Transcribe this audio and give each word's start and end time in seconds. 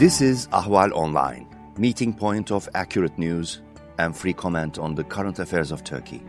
This 0.00 0.22
is 0.22 0.46
Ahval 0.46 0.92
Online, 0.92 1.46
meeting 1.76 2.14
point 2.14 2.50
of 2.50 2.66
accurate 2.74 3.18
news 3.18 3.60
and 3.98 4.16
free 4.16 4.32
comment 4.32 4.78
on 4.78 4.94
the 4.94 5.04
current 5.04 5.38
affairs 5.38 5.70
of 5.70 5.84
Turkey. 5.84 6.22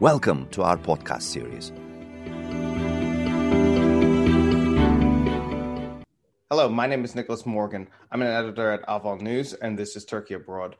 Welcome 0.00 0.46
to 0.50 0.62
our 0.62 0.76
podcast 0.76 1.22
series. 1.22 1.72
Hello, 6.50 6.68
my 6.68 6.86
name 6.86 7.02
is 7.02 7.14
Nicholas 7.14 7.46
Morgan. 7.46 7.88
I'm 8.12 8.20
an 8.20 8.28
editor 8.28 8.70
at 8.70 8.86
Ahval 8.86 9.22
News, 9.22 9.54
and 9.54 9.78
this 9.78 9.96
is 9.96 10.04
Turkey 10.04 10.34
Abroad. 10.34 10.76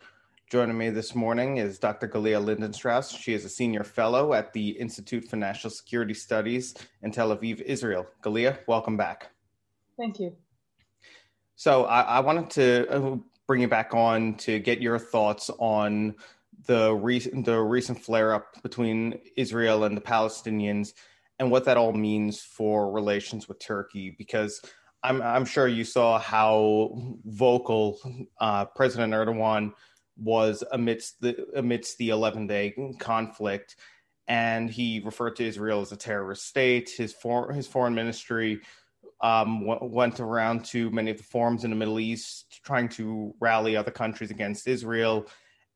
Joining 0.51 0.77
me 0.77 0.91
this 0.91 1.15
morning 1.15 1.57
is 1.57 1.79
Dr. 1.79 2.07
Galia 2.07 2.45
Lindenstrauss. 2.45 3.19
She 3.19 3.33
is 3.33 3.47
a 3.47 3.49
senior 3.49 3.83
fellow 3.83 4.35
at 4.35 4.53
the 4.53 4.73
Institute 4.73 5.27
for 5.27 5.37
National 5.37 5.71
Security 5.71 6.13
Studies 6.13 6.75
in 7.01 7.13
Tel 7.13 7.35
Aviv, 7.35 7.63
Israel. 7.63 8.07
Galia, 8.23 8.59
welcome 8.67 8.99
back. 8.99 9.31
Thank 9.97 10.21
you. 10.21 10.37
So 11.61 11.85
I, 11.85 12.01
I 12.01 12.21
wanted 12.21 12.49
to 12.53 12.89
uh, 12.89 13.17
bring 13.47 13.61
you 13.61 13.69
back 13.69 13.93
on 13.93 14.33
to 14.37 14.59
get 14.61 14.81
your 14.81 14.99
thoughts 14.99 15.51
on 15.59 16.15
the 16.65 16.95
recent 16.95 17.45
the 17.45 17.61
recent 17.61 18.01
flare 18.01 18.33
up 18.33 18.63
between 18.63 19.19
Israel 19.37 19.85
and 19.85 19.95
the 19.95 20.01
Palestinians 20.01 20.95
and 21.39 21.51
what 21.51 21.67
that 21.67 21.77
all 21.77 21.93
means 21.93 22.41
for 22.41 22.91
relations 22.91 23.47
with 23.47 23.59
Turkey 23.59 24.15
because 24.17 24.63
I'm 25.03 25.21
I'm 25.21 25.45
sure 25.45 25.69
you 25.69 25.85
saw 25.85 26.19
how 26.19 26.97
vocal 27.27 27.99
uh, 28.41 28.65
President 28.65 29.13
Erdogan 29.13 29.75
was 30.17 30.65
amidst 30.73 31.21
the 31.21 31.45
amidst 31.55 31.99
the 31.99 32.09
11 32.09 32.47
day 32.47 32.75
conflict, 32.99 33.77
and 34.29 34.71
he 34.71 35.03
referred 35.05 35.37
to 35.37 35.45
Israel 35.47 35.83
as 35.83 35.93
a 35.93 35.97
terrorist 35.99 36.47
state. 36.47 36.89
His 36.89 37.13
for, 37.13 37.53
his 37.53 37.67
foreign 37.67 37.95
ministry 37.95 38.63
um, 39.23 39.67
w- 39.67 39.93
went 39.93 40.21
around 40.21 40.65
to 40.67 40.91
many 40.91 41.11
of 41.11 41.19
the 41.19 41.23
forums 41.23 41.65
in 41.65 41.71
the 41.71 41.77
Middle 41.77 42.01
East, 42.01 42.61
trying 42.65 42.89
to 42.91 43.35
rally 43.41 43.77
other 43.77 43.91
countries 43.91 44.31
against 44.31 44.67
Israel, 44.67 45.27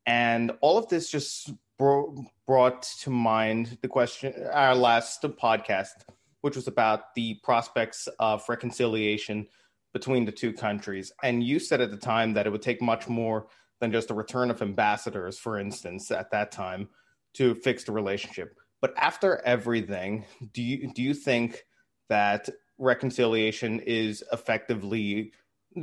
and 0.06 0.52
all 0.60 0.78
of 0.78 0.88
this 0.88 1.10
just 1.10 1.52
bro- 1.78 2.24
brought 2.46 2.82
to 3.02 3.10
mind 3.10 3.78
the 3.82 3.88
question 3.88 4.34
our 4.52 4.74
last 4.74 5.22
podcast, 5.22 6.04
which 6.40 6.56
was 6.56 6.68
about 6.68 7.14
the 7.14 7.34
prospects 7.42 8.08
of 8.18 8.44
reconciliation 8.48 9.46
between 9.92 10.24
the 10.24 10.32
two 10.32 10.52
countries. 10.52 11.12
And 11.22 11.42
you 11.42 11.58
said 11.58 11.80
at 11.80 11.90
the 11.90 11.96
time 11.96 12.34
that 12.34 12.46
it 12.46 12.50
would 12.50 12.62
take 12.62 12.82
much 12.82 13.08
more 13.08 13.46
than 13.80 13.92
just 13.92 14.10
a 14.10 14.14
return 14.14 14.50
of 14.50 14.60
ambassadors, 14.60 15.38
for 15.38 15.58
instance, 15.58 16.10
at 16.10 16.30
that 16.32 16.50
time 16.50 16.88
to 17.34 17.54
fix 17.56 17.84
the 17.84 17.92
relationship. 17.92 18.56
But 18.80 18.94
after 18.96 19.40
everything, 19.44 20.26
do 20.52 20.62
you 20.62 20.92
do 20.92 21.02
you 21.02 21.14
think 21.14 21.64
that 22.08 22.48
reconciliation 22.78 23.80
is 23.80 24.24
effectively 24.32 25.32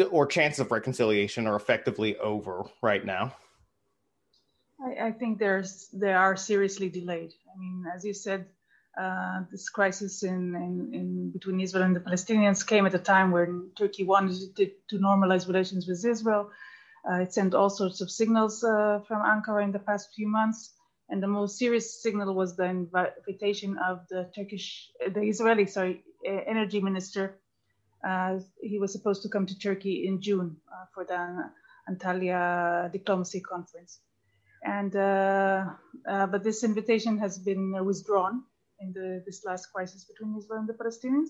or 0.10 0.26
chances 0.26 0.60
of 0.60 0.72
reconciliation 0.72 1.48
are 1.48 1.56
effectively 1.56 2.16
over 2.18 2.64
right 2.82 3.06
now? 3.06 3.34
I, 4.84 5.08
I 5.08 5.12
think 5.12 5.40
there's 5.40 5.90
they 5.94 6.14
are 6.14 6.36
seriously 6.36 6.90
delayed. 6.90 7.34
I 7.54 7.60
mean, 7.60 7.86
as 7.94 8.06
you 8.06 8.14
said, 8.14 8.46
uh, 9.00 9.42
this 9.52 9.70
crisis 9.70 10.24
in, 10.24 10.56
in, 10.56 10.94
in, 10.94 11.32
between 11.32 11.60
Israel 11.62 11.84
and 11.84 11.96
the 11.96 12.00
Palestinians 12.00 12.66
came 12.66 12.86
at 12.86 12.94
a 12.94 13.00
time 13.00 13.32
when 13.32 13.72
Turkey 13.78 14.04
wanted 14.04 14.56
to, 14.58 14.70
to 14.90 14.98
normalize 14.98 15.48
relations 15.48 15.88
with 15.88 16.04
Israel. 16.04 16.50
Uh, 17.10 17.22
it 17.22 17.34
sent 17.34 17.54
all 17.54 17.70
sorts 17.70 18.02
of 18.02 18.12
signals 18.12 18.64
uh, 18.64 19.00
from 19.08 19.22
Ankara 19.24 19.64
in 19.64 19.72
the 19.72 19.80
past 19.80 20.10
few 20.14 20.28
months. 20.28 20.74
And 21.10 21.22
the 21.22 21.28
most 21.28 21.58
serious 21.58 22.02
signal 22.02 22.34
was 22.36 22.56
the 22.56 22.66
invitation 22.66 23.78
of 23.78 24.08
the 24.10 24.30
Turkish, 24.36 24.90
the 25.14 25.22
Israeli, 25.22 25.66
sorry, 25.66 26.04
energy 26.26 26.82
minister. 26.82 27.40
Uh, 28.04 28.40
he 28.62 28.80
was 28.80 28.92
supposed 28.92 29.22
to 29.24 29.30
come 29.30 29.46
to 29.46 29.58
Turkey 29.58 30.08
in 30.08 30.22
June 30.22 30.58
uh, 30.72 30.86
for 30.94 31.06
the 31.06 31.50
Antalya 31.90 32.92
diplomacy 32.92 33.42
conference. 33.42 34.00
And, 34.64 34.96
uh, 34.96 35.66
but 36.06 36.44
this 36.44 36.64
invitation 36.64 37.18
has 37.18 37.38
been 37.40 37.84
withdrawn 37.86 38.44
in 38.80 38.94
the, 38.94 39.24
this 39.26 39.44
last 39.46 39.68
crisis 39.74 40.04
between 40.06 40.36
Israel 40.38 40.60
and 40.60 40.70
the 40.70 40.74
Palestinians. 40.74 41.30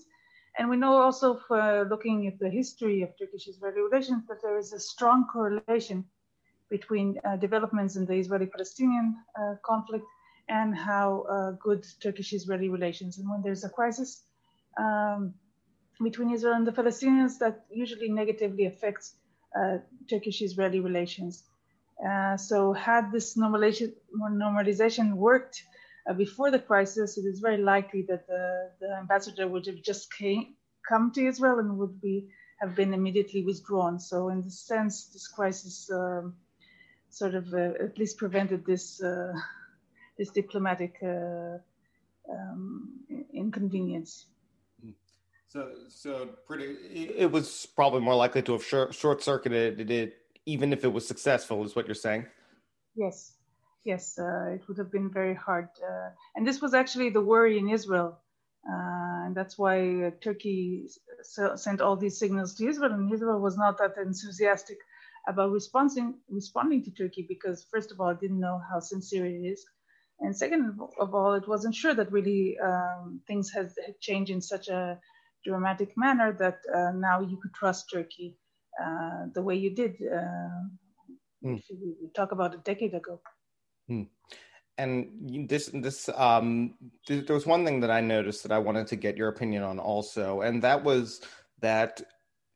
And 0.58 0.68
we 0.68 0.76
know 0.76 0.96
also, 0.96 1.40
for 1.48 1.86
looking 1.88 2.26
at 2.26 2.38
the 2.38 2.50
history 2.50 3.02
of 3.02 3.10
Turkish-Israeli 3.18 3.80
relations, 3.80 4.26
that 4.28 4.42
there 4.42 4.58
is 4.58 4.72
a 4.72 4.80
strong 4.80 5.26
correlation 5.32 6.04
between 6.68 7.18
uh, 7.24 7.36
developments 7.36 7.96
in 7.96 8.04
the 8.04 8.14
Israeli-Palestinian 8.14 9.16
uh, 9.38 9.54
conflict 9.64 10.04
and 10.48 10.76
how 10.76 11.22
uh, 11.22 11.52
good 11.52 11.86
Turkish-Israeli 12.02 12.68
relations. 12.68 13.18
And 13.18 13.30
when 13.30 13.42
there's 13.42 13.64
a 13.64 13.70
crisis 13.70 14.24
um, 14.78 15.34
between 16.02 16.32
Israel 16.32 16.54
and 16.54 16.66
the 16.66 16.72
Palestinians, 16.72 17.38
that 17.38 17.64
usually 17.70 18.10
negatively 18.10 18.66
affects 18.66 19.14
uh, 19.58 19.78
Turkish-Israeli 20.08 20.80
relations. 20.80 21.44
Uh, 22.04 22.36
so 22.36 22.72
had 22.72 23.12
this 23.12 23.36
normalization, 23.36 23.92
normalization 24.18 25.14
worked 25.14 25.62
uh, 26.08 26.12
before 26.14 26.50
the 26.50 26.58
crisis, 26.58 27.16
it 27.16 27.22
is 27.22 27.38
very 27.38 27.58
likely 27.58 28.02
that 28.08 28.26
the, 28.26 28.70
the 28.80 28.96
ambassador 28.96 29.46
would 29.46 29.66
have 29.66 29.82
just 29.82 30.12
came, 30.12 30.54
come 30.88 31.12
to 31.12 31.24
Israel 31.24 31.60
and 31.60 31.78
would 31.78 32.00
be 32.00 32.28
have 32.60 32.74
been 32.76 32.94
immediately 32.94 33.44
withdrawn. 33.44 33.98
So, 33.98 34.28
in 34.28 34.42
this 34.42 34.60
sense, 34.66 35.06
this 35.12 35.28
crisis 35.28 35.90
um, 35.92 36.34
sort 37.10 37.34
of 37.34 37.52
uh, 37.52 37.72
at 37.82 37.98
least 37.98 38.18
prevented 38.18 38.64
this 38.64 39.02
uh, 39.02 39.32
this 40.18 40.30
diplomatic 40.30 40.96
uh, 41.02 41.58
um, 42.30 43.00
inconvenience. 43.34 44.26
So, 45.52 45.70
so 45.88 46.28
pretty. 46.46 46.76
It 47.24 47.30
was 47.30 47.66
probably 47.66 48.00
more 48.00 48.14
likely 48.14 48.42
to 48.42 48.52
have 48.52 48.64
short 48.64 49.22
circuited 49.22 49.90
it, 49.90 50.16
even 50.46 50.72
if 50.72 50.84
it 50.84 50.92
was 50.92 51.06
successful, 51.06 51.62
is 51.64 51.76
what 51.76 51.86
you're 51.86 51.94
saying. 51.94 52.26
Yes 52.96 53.34
yes, 53.84 54.18
uh, 54.18 54.52
it 54.54 54.66
would 54.68 54.78
have 54.78 54.90
been 54.90 55.10
very 55.10 55.34
hard. 55.34 55.68
Uh, 55.82 56.10
and 56.36 56.46
this 56.46 56.60
was 56.60 56.74
actually 56.74 57.10
the 57.10 57.20
worry 57.20 57.58
in 57.58 57.68
Israel. 57.68 58.18
Uh, 58.68 59.26
and 59.26 59.34
that's 59.34 59.58
why 59.58 60.04
uh, 60.04 60.10
Turkey 60.22 60.86
sent 61.56 61.80
all 61.80 61.96
these 61.96 62.18
signals 62.18 62.54
to 62.54 62.68
Israel. 62.68 62.92
And 62.92 63.12
Israel 63.12 63.40
was 63.40 63.56
not 63.56 63.78
that 63.78 63.96
enthusiastic 63.98 64.78
about 65.28 65.50
responding, 65.50 66.14
responding 66.28 66.82
to 66.84 66.90
Turkey 66.90 67.26
because, 67.28 67.66
first 67.70 67.90
of 67.90 68.00
all, 68.00 68.10
it 68.10 68.20
didn't 68.20 68.40
know 68.40 68.60
how 68.70 68.78
sincere 68.78 69.26
it 69.26 69.44
is. 69.44 69.64
And 70.20 70.36
second 70.36 70.78
of 71.00 71.14
all, 71.14 71.34
it 71.34 71.48
wasn't 71.48 71.74
sure 71.74 71.94
that 71.94 72.12
really 72.12 72.56
um, 72.60 73.20
things 73.26 73.50
had, 73.50 73.72
had, 73.84 73.98
changed 74.00 74.30
in 74.30 74.40
such 74.40 74.68
a 74.68 75.00
dramatic 75.44 75.92
manner 75.96 76.32
that 76.38 76.60
uh, 76.74 76.92
now 76.92 77.20
you 77.20 77.38
could 77.40 77.54
trust 77.54 77.90
Turkey 77.92 78.36
uh, 78.82 79.26
the 79.34 79.42
way 79.42 79.56
you 79.56 79.74
did. 79.74 79.96
Mm. 81.44 81.58
If 81.58 81.64
we 81.70 82.10
talk 82.14 82.32
about 82.32 82.54
a 82.54 82.58
decade 82.58 82.94
ago. 82.94 83.20
Hmm. 83.88 84.02
And 84.78 85.48
this, 85.48 85.70
this, 85.74 86.08
um, 86.14 86.74
th- 87.06 87.26
there 87.26 87.34
was 87.34 87.46
one 87.46 87.64
thing 87.64 87.80
that 87.80 87.90
I 87.90 88.00
noticed 88.00 88.42
that 88.44 88.52
I 88.52 88.58
wanted 88.58 88.86
to 88.88 88.96
get 88.96 89.16
your 89.16 89.28
opinion 89.28 89.62
on 89.62 89.78
also, 89.78 90.40
and 90.40 90.62
that 90.62 90.82
was 90.82 91.20
that 91.60 92.00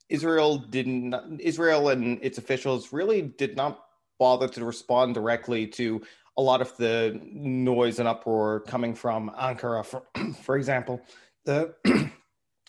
Israel 0.08 0.58
didn't, 0.58 1.40
Israel 1.40 1.90
and 1.90 2.18
its 2.22 2.38
officials 2.38 2.92
really 2.92 3.22
did 3.22 3.56
not 3.56 3.84
bother 4.18 4.48
to 4.48 4.64
respond 4.64 5.14
directly 5.14 5.66
to 5.66 6.00
a 6.38 6.42
lot 6.42 6.60
of 6.60 6.76
the 6.76 7.20
noise 7.24 7.98
and 7.98 8.08
uproar 8.08 8.60
coming 8.60 8.94
from 8.94 9.30
Ankara. 9.38 9.84
For, 9.84 10.02
for 10.42 10.56
example, 10.56 11.00
the 11.44 11.74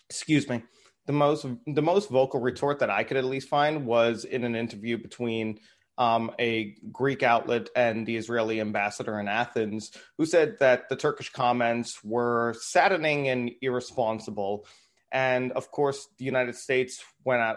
excuse 0.08 0.48
me, 0.48 0.62
the 1.06 1.12
most 1.12 1.46
the 1.66 1.82
most 1.82 2.10
vocal 2.10 2.40
retort 2.40 2.80
that 2.80 2.90
I 2.90 3.04
could 3.04 3.16
at 3.16 3.24
least 3.24 3.48
find 3.48 3.86
was 3.86 4.24
in 4.24 4.44
an 4.44 4.54
interview 4.54 4.98
between 4.98 5.58
um, 5.96 6.30
a 6.38 6.76
Greek 6.92 7.22
outlet 7.22 7.68
and 7.74 8.06
the 8.06 8.16
Israeli 8.16 8.60
ambassador 8.60 9.18
in 9.18 9.26
Athens, 9.26 9.90
who 10.16 10.26
said 10.26 10.56
that 10.60 10.88
the 10.88 10.96
Turkish 10.96 11.30
comments 11.30 12.04
were 12.04 12.54
saddening 12.60 13.28
and 13.28 13.50
irresponsible. 13.60 14.64
And 15.10 15.52
of 15.52 15.70
course, 15.70 16.06
the 16.18 16.24
United 16.24 16.54
States 16.54 17.02
went 17.24 17.40
out, 17.40 17.56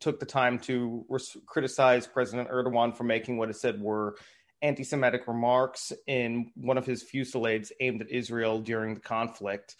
took 0.00 0.18
the 0.18 0.26
time 0.26 0.58
to 0.60 1.04
res- 1.08 1.36
criticize 1.46 2.06
President 2.06 2.48
Erdogan 2.48 2.96
for 2.96 3.04
making 3.04 3.36
what 3.36 3.50
it 3.50 3.56
said 3.56 3.80
were 3.80 4.16
anti 4.62 4.82
Semitic 4.82 5.28
remarks 5.28 5.92
in 6.06 6.50
one 6.56 6.78
of 6.78 6.86
his 6.86 7.04
fusillades 7.04 7.70
aimed 7.80 8.00
at 8.00 8.10
Israel 8.10 8.60
during 8.60 8.94
the 8.94 9.00
conflict. 9.00 9.76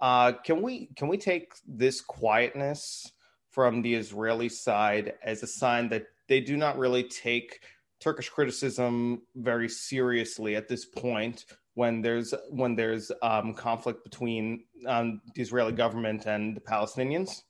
Uh, 0.00 0.32
can 0.32 0.62
we 0.62 0.88
can 0.96 1.08
we 1.08 1.18
take 1.18 1.52
this 1.66 2.00
quietness 2.00 3.12
from 3.50 3.82
the 3.82 3.94
Israeli 3.94 4.48
side 4.48 5.14
as 5.22 5.42
a 5.42 5.46
sign 5.46 5.88
that 5.88 6.04
they 6.28 6.40
do 6.40 6.56
not 6.56 6.78
really 6.78 7.02
take 7.02 7.60
Turkish 8.00 8.28
criticism 8.28 9.22
very 9.34 9.68
seriously 9.68 10.54
at 10.54 10.68
this 10.68 10.84
point 10.84 11.46
when 11.74 12.02
there's 12.02 12.32
when 12.50 12.76
there's 12.76 13.10
um, 13.22 13.54
conflict 13.54 14.04
between 14.04 14.64
um, 14.86 15.20
the 15.34 15.42
Israeli 15.42 15.72
government 15.72 16.26
and 16.26 16.56
the 16.56 16.60
Palestinians? 16.60 17.42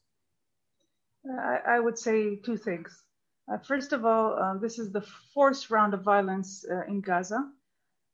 I, 1.26 1.76
I 1.76 1.80
would 1.80 1.98
say 1.98 2.36
two 2.36 2.56
things. 2.56 3.04
Uh, 3.50 3.58
first 3.58 3.92
of 3.92 4.04
all, 4.04 4.38
uh, 4.38 4.58
this 4.58 4.78
is 4.78 4.92
the 4.92 5.04
fourth 5.34 5.70
round 5.70 5.94
of 5.94 6.02
violence 6.02 6.64
uh, 6.70 6.84
in 6.86 7.00
Gaza 7.00 7.42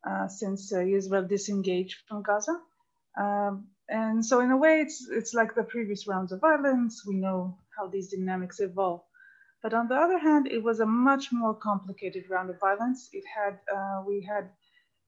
uh, 0.08 0.28
since 0.28 0.72
uh, 0.72 0.80
Israel 0.80 1.26
disengaged 1.26 1.98
from 2.08 2.22
Gaza. 2.22 2.58
Um, 3.18 3.66
and 3.88 4.24
so, 4.24 4.40
in 4.40 4.50
a 4.50 4.56
way, 4.56 4.80
it's, 4.80 5.06
it's 5.10 5.34
like 5.34 5.54
the 5.54 5.62
previous 5.64 6.06
rounds 6.06 6.32
of 6.32 6.40
violence. 6.40 7.04
We 7.06 7.16
know 7.16 7.58
how 7.76 7.88
these 7.88 8.10
dynamics 8.10 8.60
evolve. 8.60 9.02
But 9.62 9.74
on 9.74 9.88
the 9.88 9.96
other 9.96 10.18
hand, 10.18 10.46
it 10.50 10.62
was 10.62 10.80
a 10.80 10.86
much 10.86 11.32
more 11.32 11.54
complicated 11.54 12.24
round 12.30 12.50
of 12.50 12.60
violence. 12.60 13.08
It 13.12 13.24
had 13.26 13.58
uh, 13.74 14.02
we 14.06 14.22
had 14.22 14.50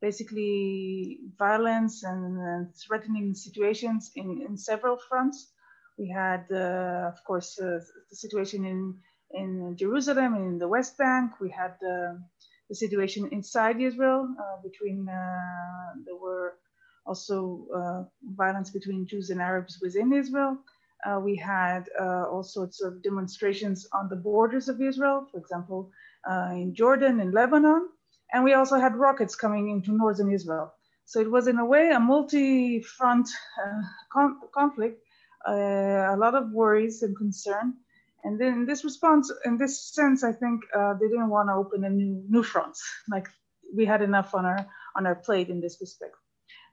basically 0.01 1.19
violence 1.39 2.03
and, 2.05 2.39
and 2.39 2.75
threatening 2.77 3.35
situations 3.35 4.13
in, 4.17 4.45
in 4.49 4.57
several 4.57 4.99
fronts. 5.09 5.53
We 5.99 6.09
had, 6.09 6.45
uh, 6.51 7.11
of 7.13 7.23
course, 7.25 7.59
uh, 7.59 7.81
the 8.11 8.17
situation 8.17 8.65
in 8.65 8.95
in 9.33 9.77
Jerusalem 9.77 10.35
in 10.37 10.59
the 10.59 10.69
West 10.69 10.97
Bank. 10.99 11.33
We 11.41 11.51
had 11.51 11.75
uh, 11.83 12.15
the 12.69 12.75
situation 12.75 13.29
inside 13.33 13.81
Israel 13.81 14.29
uh, 14.39 14.63
between 14.63 15.09
uh, 15.09 15.93
there 16.05 16.17
were 16.17 16.55
also 17.07 17.67
uh, 17.75 18.05
violence 18.35 18.71
between 18.71 19.07
Jews 19.07 19.31
and 19.31 19.41
Arabs 19.41 19.79
within 19.81 20.13
Israel. 20.13 20.59
Uh, 21.05 21.21
we 21.21 21.37
had 21.37 21.89
uh, 22.01 22.25
all 22.25 22.43
sorts 22.43 22.83
of 22.83 23.03
demonstrations 23.03 23.87
on 23.93 24.09
the 24.09 24.17
borders 24.17 24.69
of 24.69 24.81
Israel, 24.81 25.27
for 25.31 25.39
example, 25.39 25.91
in 26.53 26.75
Jordan 26.75 27.21
and 27.21 27.33
Lebanon. 27.33 27.89
And 28.33 28.43
we 28.43 28.55
also 28.55 28.77
had 28.77 28.97
rockets 28.97 29.37
coming 29.37 29.71
into 29.71 29.93
northern 29.93 30.33
Israel. 30.33 30.73
So 31.05 31.21
it 31.21 31.31
was, 31.31 31.47
in 31.47 31.59
a 31.59 31.65
way, 31.65 31.91
a 31.91 32.01
multi 32.01 32.83
front 32.83 33.29
conflict, 34.53 35.01
a 35.47 36.17
lot 36.19 36.35
of 36.35 36.51
worries 36.51 37.03
and 37.03 37.17
concern. 37.17 37.75
And 38.25 38.41
then 38.41 38.53
in 38.55 38.67
this 38.67 38.83
response, 38.83 39.33
in 39.45 39.57
this 39.57 39.81
sense, 39.95 40.25
I 40.25 40.33
think 40.33 40.63
uh, 40.75 40.95
they 40.95 41.07
didn't 41.07 41.29
want 41.29 41.49
to 41.49 41.53
open 41.53 41.85
a 41.85 41.91
new 41.91 42.25
new 42.29 42.43
fronts. 42.43 42.83
Like 43.09 43.29
we 43.73 43.85
had 43.85 44.03
enough 44.03 44.35
on 44.35 44.45
our 44.45 44.67
on 44.97 45.07
our 45.07 45.15
plate 45.15 45.49
in 45.49 45.61
this 45.61 45.79
respect. 45.81 46.17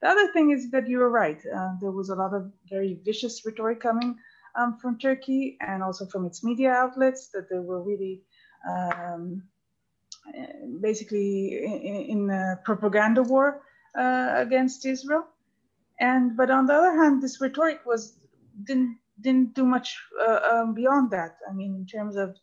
The 0.03 0.09
other 0.09 0.33
thing 0.33 0.51
is 0.51 0.69
that 0.71 0.89
you 0.89 0.97
were 0.97 1.09
right. 1.09 1.41
Uh, 1.45 1.75
there 1.79 1.91
was 1.91 2.09
a 2.09 2.15
lot 2.15 2.33
of 2.33 2.51
very 2.69 2.99
vicious 3.05 3.41
rhetoric 3.45 3.79
coming 3.79 4.17
um, 4.59 4.77
from 4.81 4.99
Turkey 4.99 5.57
and 5.61 5.81
also 5.81 6.05
from 6.07 6.25
its 6.25 6.43
media 6.43 6.71
outlets 6.71 7.29
that 7.29 7.49
they 7.49 7.59
were 7.59 7.81
really 7.81 8.21
um, 8.69 9.43
basically 10.81 11.63
in, 11.63 11.95
in 12.13 12.29
a 12.29 12.59
propaganda 12.65 13.23
war 13.23 13.61
uh, 13.97 14.33
against 14.35 14.85
Israel. 14.85 15.23
And 16.01 16.35
but 16.35 16.51
on 16.51 16.65
the 16.65 16.73
other 16.73 17.01
hand, 17.01 17.23
this 17.23 17.39
rhetoric 17.39 17.85
was 17.85 18.19
didn't 18.65 18.97
didn't 19.21 19.53
do 19.53 19.65
much 19.65 19.97
uh, 20.27 20.39
um, 20.51 20.73
beyond 20.73 21.11
that. 21.11 21.37
I 21.49 21.53
mean, 21.53 21.75
in 21.75 21.85
terms 21.85 22.17
of 22.17 22.35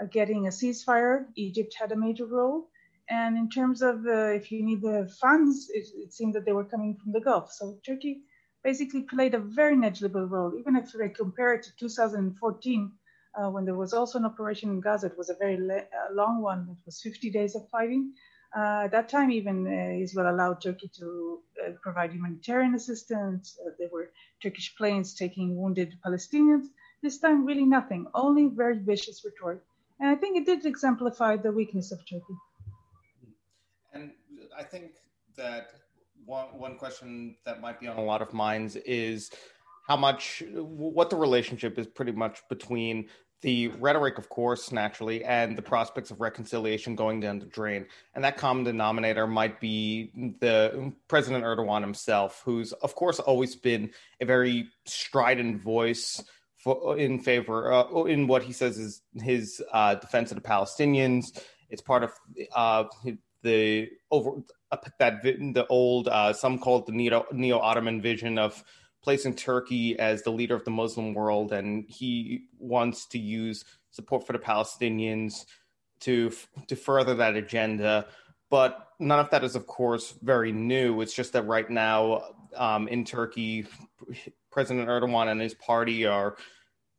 uh, 0.00 0.04
getting 0.12 0.46
a 0.46 0.50
ceasefire, 0.50 1.24
Egypt 1.34 1.74
had 1.76 1.90
a 1.90 1.96
major 1.96 2.26
role. 2.26 2.68
And 3.10 3.38
in 3.38 3.48
terms 3.48 3.80
of 3.80 4.04
uh, 4.06 4.32
if 4.38 4.52
you 4.52 4.62
need 4.62 4.82
the 4.82 5.10
funds, 5.20 5.70
it, 5.72 5.86
it, 5.96 6.12
seemed 6.12 6.34
that 6.34 6.44
they 6.44 6.52
were 6.52 6.64
coming 6.64 6.94
from 7.02 7.12
the 7.12 7.20
Gulf. 7.20 7.50
So 7.52 7.78
Turkey 7.84 8.22
basically 8.62 9.02
played 9.02 9.34
a 9.34 9.38
very 9.38 9.76
negligible 9.76 10.26
role. 10.26 10.52
Even 10.58 10.76
if 10.76 10.92
they 10.92 11.08
compare 11.08 11.54
it 11.54 11.62
to 11.64 11.76
2014, 11.76 12.92
uh, 13.34 13.50
when 13.50 13.64
there 13.64 13.76
was 13.76 13.94
also 13.94 14.18
an 14.18 14.26
operation 14.26 14.70
in 14.70 14.80
Gaza, 14.80 15.06
it 15.06 15.16
was 15.16 15.30
a 15.30 15.36
very 15.38 15.56
le- 15.56 15.86
long 16.12 16.42
one. 16.42 16.68
It 16.70 16.84
was 16.84 17.00
50 17.00 17.30
days 17.30 17.54
of 17.54 17.68
fighting. 17.70 18.12
Uh, 18.56 18.84
at 18.84 18.90
that 18.92 19.08
time, 19.08 19.30
even 19.30 19.66
uh, 19.66 20.02
Israel 20.02 20.34
allowed 20.34 20.60
Turkey 20.60 20.90
to 20.98 21.40
uh, 21.64 21.70
provide 21.82 22.12
humanitarian 22.12 22.74
assistance. 22.74 23.58
Uh, 23.64 23.70
there 23.78 23.90
were 23.92 24.10
Turkish 24.42 24.74
planes 24.76 25.14
taking 25.14 25.56
wounded 25.56 25.94
Palestinians. 26.04 26.66
This 27.02 27.18
time, 27.18 27.44
really 27.44 27.66
nothing, 27.66 28.06
only 28.14 28.46
very 28.46 28.78
vicious 28.78 29.22
rhetoric. 29.24 29.60
And 30.00 30.10
I 30.10 30.14
think 30.14 30.36
it 30.36 30.46
did 30.46 30.66
exemplify 30.66 31.36
the 31.36 31.52
weakness 31.52 31.92
of 31.92 32.00
Turkey. 32.00 32.36
I 34.58 34.64
think 34.64 34.92
that 35.36 35.68
one, 36.26 36.46
one 36.46 36.76
question 36.76 37.36
that 37.46 37.60
might 37.60 37.78
be 37.78 37.86
on 37.86 37.96
a 37.96 38.02
lot 38.02 38.20
of 38.22 38.34
minds 38.34 38.74
is 38.74 39.30
how 39.86 39.96
much, 39.96 40.42
what 40.52 41.10
the 41.10 41.16
relationship 41.16 41.78
is 41.78 41.86
pretty 41.86 42.12
much 42.12 42.42
between 42.50 43.08
the 43.40 43.68
rhetoric, 43.68 44.18
of 44.18 44.28
course, 44.28 44.72
naturally, 44.72 45.24
and 45.24 45.56
the 45.56 45.62
prospects 45.62 46.10
of 46.10 46.20
reconciliation 46.20 46.96
going 46.96 47.20
down 47.20 47.38
the 47.38 47.46
drain. 47.46 47.86
And 48.14 48.24
that 48.24 48.36
common 48.36 48.64
denominator 48.64 49.28
might 49.28 49.60
be 49.60 50.10
the 50.40 50.92
President 51.06 51.44
Erdogan 51.44 51.82
himself, 51.82 52.42
who's, 52.44 52.72
of 52.72 52.96
course, 52.96 53.20
always 53.20 53.54
been 53.54 53.90
a 54.20 54.26
very 54.26 54.68
strident 54.86 55.62
voice 55.62 56.20
for, 56.56 56.98
in 56.98 57.20
favor, 57.20 57.72
uh, 57.72 58.04
in 58.04 58.26
what 58.26 58.42
he 58.42 58.52
says 58.52 58.76
is 58.76 59.02
his 59.14 59.62
uh, 59.72 59.94
defense 59.94 60.32
of 60.32 60.42
the 60.42 60.48
Palestinians. 60.48 61.40
It's 61.70 61.82
part 61.82 62.02
of 62.02 62.12
uh, 62.56 62.84
the 63.42 63.88
over 64.10 64.42
that 64.98 65.22
the 65.22 65.66
old, 65.68 66.08
uh, 66.08 66.32
some 66.32 66.58
call 66.58 66.78
it 66.78 66.86
the 66.86 66.92
neo 67.32 67.58
Ottoman 67.58 68.00
vision 68.00 68.38
of 68.38 68.62
placing 69.02 69.34
Turkey 69.34 69.98
as 69.98 70.22
the 70.22 70.30
leader 70.30 70.54
of 70.54 70.64
the 70.64 70.70
Muslim 70.70 71.14
world, 71.14 71.52
and 71.52 71.84
he 71.88 72.44
wants 72.58 73.06
to 73.06 73.18
use 73.18 73.64
support 73.90 74.26
for 74.26 74.32
the 74.32 74.38
Palestinians 74.38 75.44
to 76.00 76.32
to 76.66 76.76
further 76.76 77.14
that 77.14 77.36
agenda. 77.36 78.06
But 78.50 78.88
none 78.98 79.20
of 79.20 79.30
that 79.30 79.44
is, 79.44 79.56
of 79.56 79.66
course, 79.66 80.14
very 80.22 80.52
new. 80.52 81.00
It's 81.00 81.14
just 81.14 81.34
that 81.34 81.46
right 81.46 81.68
now 81.68 82.22
um, 82.56 82.88
in 82.88 83.04
Turkey, 83.04 83.66
President 84.50 84.88
Erdogan 84.88 85.30
and 85.30 85.40
his 85.40 85.54
party 85.54 86.06
are 86.06 86.36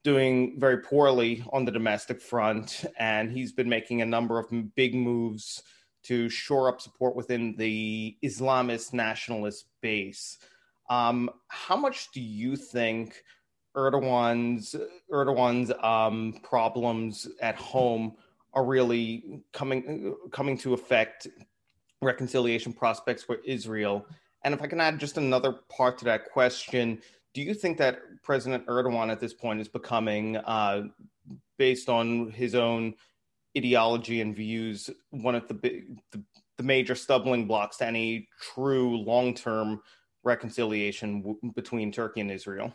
doing 0.04 0.60
very 0.60 0.78
poorly 0.78 1.44
on 1.52 1.66
the 1.66 1.72
domestic 1.72 2.22
front, 2.22 2.86
and 2.98 3.32
he's 3.32 3.52
been 3.52 3.68
making 3.68 4.02
a 4.02 4.06
number 4.06 4.40
of 4.40 4.76
big 4.76 4.96
moves 4.96 5.64
to 6.04 6.30
shore 6.30 6.70
up 6.70 6.82
support 6.82 7.16
within 7.16 7.56
the 7.58 8.18
Islamist 8.24 8.94
nationalist 8.94 9.66
base. 9.82 10.38
Um, 10.90 11.30
how 11.48 11.76
much 11.76 12.12
do 12.12 12.22
you 12.22 12.56
think 12.56 13.24
Erdogan's 13.76 14.76
Erdogan's 15.12 15.72
um, 15.84 16.40
problems 16.44 17.28
at 17.42 17.56
home 17.56 18.16
are 18.54 18.66
really 18.66 19.42
coming 19.54 20.16
coming 20.32 20.58
to 20.60 20.74
affect 20.74 21.28
reconciliation 22.02 22.74
prospects 22.74 23.24
for 23.24 23.38
Israel? 23.46 24.06
And 24.44 24.54
if 24.54 24.62
I 24.62 24.68
can 24.68 24.80
add 24.80 25.00
just 25.00 25.18
another 25.18 25.52
part 25.70 25.98
to 26.00 26.06
that 26.06 26.32
question, 26.32 27.02
do 27.34 27.42
you 27.42 27.54
think 27.54 27.78
that 27.78 28.00
President 28.24 28.66
Erdogan 28.68 29.12
at 29.12 29.20
this 29.20 29.34
point 29.34 29.60
is 29.60 29.68
becoming, 29.68 30.38
uh, 30.38 30.84
based 31.58 31.90
on 31.90 32.32
his 32.32 32.56
own 32.56 32.96
ideology 33.60 34.22
and 34.22 34.36
views, 34.36 34.90
one 35.12 35.36
of 35.36 35.48
the, 35.48 35.56
the, 36.12 36.24
the 36.58 36.64
major 36.64 36.96
stumbling 36.96 37.46
blocks 37.46 37.78
to 37.78 37.86
any 37.86 38.28
true 38.42 38.98
long 38.98 39.34
term 39.34 39.82
reconciliation 40.24 41.22
w- 41.22 41.40
between 41.56 41.92
Turkey 41.92 42.22
and 42.22 42.32
Israel? 42.32 42.74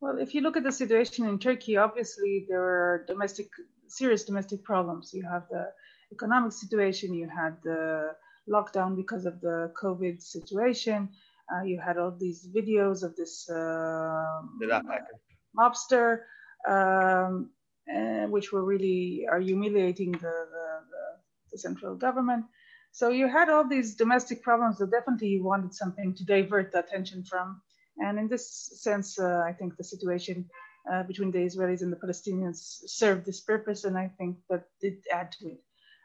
Well, 0.00 0.18
if 0.18 0.34
you 0.34 0.42
look 0.42 0.56
at 0.56 0.62
the 0.62 0.72
situation 0.72 1.26
in 1.26 1.38
Turkey, 1.38 1.76
obviously 1.76 2.46
there 2.48 2.62
are 2.62 3.04
domestic, 3.08 3.48
serious 3.88 4.24
domestic 4.24 4.62
problems. 4.62 5.12
You 5.12 5.24
have 5.28 5.44
the 5.50 5.64
economic 6.12 6.52
situation, 6.52 7.14
you 7.14 7.28
had 7.28 7.56
the 7.64 8.12
lockdown 8.48 8.96
because 8.96 9.26
of 9.26 9.40
the 9.40 9.72
COVID 9.82 10.22
situation, 10.22 11.08
uh, 11.52 11.62
you 11.62 11.80
had 11.80 11.98
all 11.98 12.14
these 12.16 12.48
videos 12.54 13.02
of 13.02 13.16
this 13.16 13.48
uh, 13.50 14.42
mobster, 15.58 16.20
um, 16.68 17.50
which 18.28 18.52
were 18.52 18.64
really 18.64 19.26
are 19.30 19.40
humiliating 19.40 20.12
the, 20.12 20.18
the, 20.18 20.66
the, 21.52 21.58
central 21.58 21.96
government. 21.96 22.44
So 22.92 23.08
you 23.08 23.26
had 23.28 23.48
all 23.48 23.66
these 23.66 23.94
domestic 23.94 24.42
problems 24.42 24.78
that 24.78 24.90
definitely 24.90 25.28
you 25.28 25.42
wanted 25.42 25.74
something 25.74 26.14
to 26.14 26.24
divert 26.24 26.72
the 26.72 26.80
attention 26.80 27.24
from. 27.24 27.60
And 27.98 28.18
in 28.18 28.28
this 28.28 28.46
sense, 28.82 29.18
uh, 29.18 29.42
I 29.46 29.52
think 29.52 29.76
the 29.76 29.84
situation 29.84 30.48
uh, 30.90 31.02
between 31.02 31.30
the 31.30 31.38
Israelis 31.38 31.82
and 31.82 31.92
the 31.92 31.96
Palestinians 31.96 32.58
served 32.86 33.26
this 33.26 33.40
purpose, 33.40 33.84
and 33.84 33.96
I 33.98 34.08
think 34.18 34.38
that 34.48 34.64
did 34.80 34.98
add 35.12 35.32
to 35.32 35.48
it. 35.48 35.60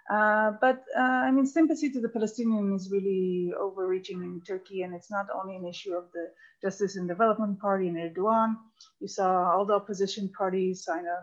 Uh, 0.10 0.52
but 0.60 0.84
uh, 0.98 1.22
I 1.28 1.32
mean, 1.32 1.46
sympathy 1.46 1.90
to 1.92 2.02
the 2.02 2.10
Palestinians 2.10 2.75
is 2.75 2.92
really 2.92 3.54
overreaching 3.58 4.22
in 4.22 4.42
Turkey, 4.46 4.82
and 4.82 4.94
it's 4.94 5.10
not 5.10 5.28
only 5.34 5.56
an 5.56 5.66
issue 5.66 5.94
of 5.94 6.12
the 6.13 6.25
Justice 6.62 6.98
and 6.98 7.08
Development 7.08 7.58
Party 7.60 7.88
and 7.88 7.98
Erdogan. 7.98 8.56
You 9.00 9.08
saw 9.08 9.52
all 9.52 9.66
the 9.66 9.74
opposition 9.74 10.30
parties 10.38 10.84
sign 10.84 11.06
a 11.06 11.20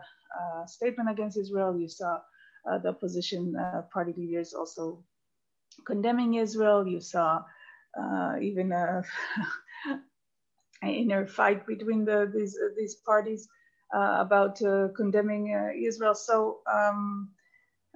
statement 0.67 1.09
against 1.09 1.37
Israel. 1.37 1.77
You 1.77 1.87
saw 1.87 2.19
uh, 2.69 2.77
the 2.79 2.89
opposition 2.89 3.55
uh, 3.55 3.83
party 3.93 4.13
leaders 4.15 4.53
also 4.53 5.03
condemning 5.85 6.35
Israel. 6.35 6.87
You 6.87 6.99
saw 7.01 7.43
uh, 7.99 8.35
even 8.41 8.71
a 8.71 9.03
inner 10.83 11.27
fight 11.27 11.65
between 11.67 12.05
the, 12.05 12.31
these 12.33 12.57
uh, 12.57 12.69
these 12.77 12.95
parties 12.95 13.47
uh, 13.93 14.17
about 14.19 14.61
uh, 14.61 14.87
condemning 14.95 15.53
uh, 15.53 15.71
Israel. 15.77 16.15
So 16.15 16.59
um, 16.71 17.29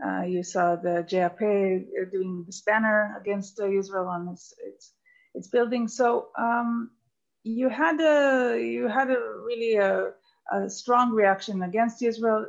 uh, 0.06 0.24
you 0.24 0.44
saw 0.44 0.76
the 0.76 1.06
JAP 1.08 1.40
doing 1.40 2.44
this 2.46 2.62
banner 2.62 3.16
against 3.20 3.60
Israel 3.62 4.08
on 4.08 4.30
its, 4.30 4.54
its 4.66 4.94
its, 5.34 5.48
building. 5.48 5.88
So 5.88 6.30
um, 6.38 6.92
you 7.44 7.70
had 7.70 8.00
a 8.02 8.60
you 8.60 8.88
had 8.88 9.10
a 9.10 9.20
really 9.46 9.76
a, 9.76 10.12
a 10.52 10.70
strong 10.70 11.12
reaction 11.12 11.64
against 11.64 12.02
Israel. 12.02 12.46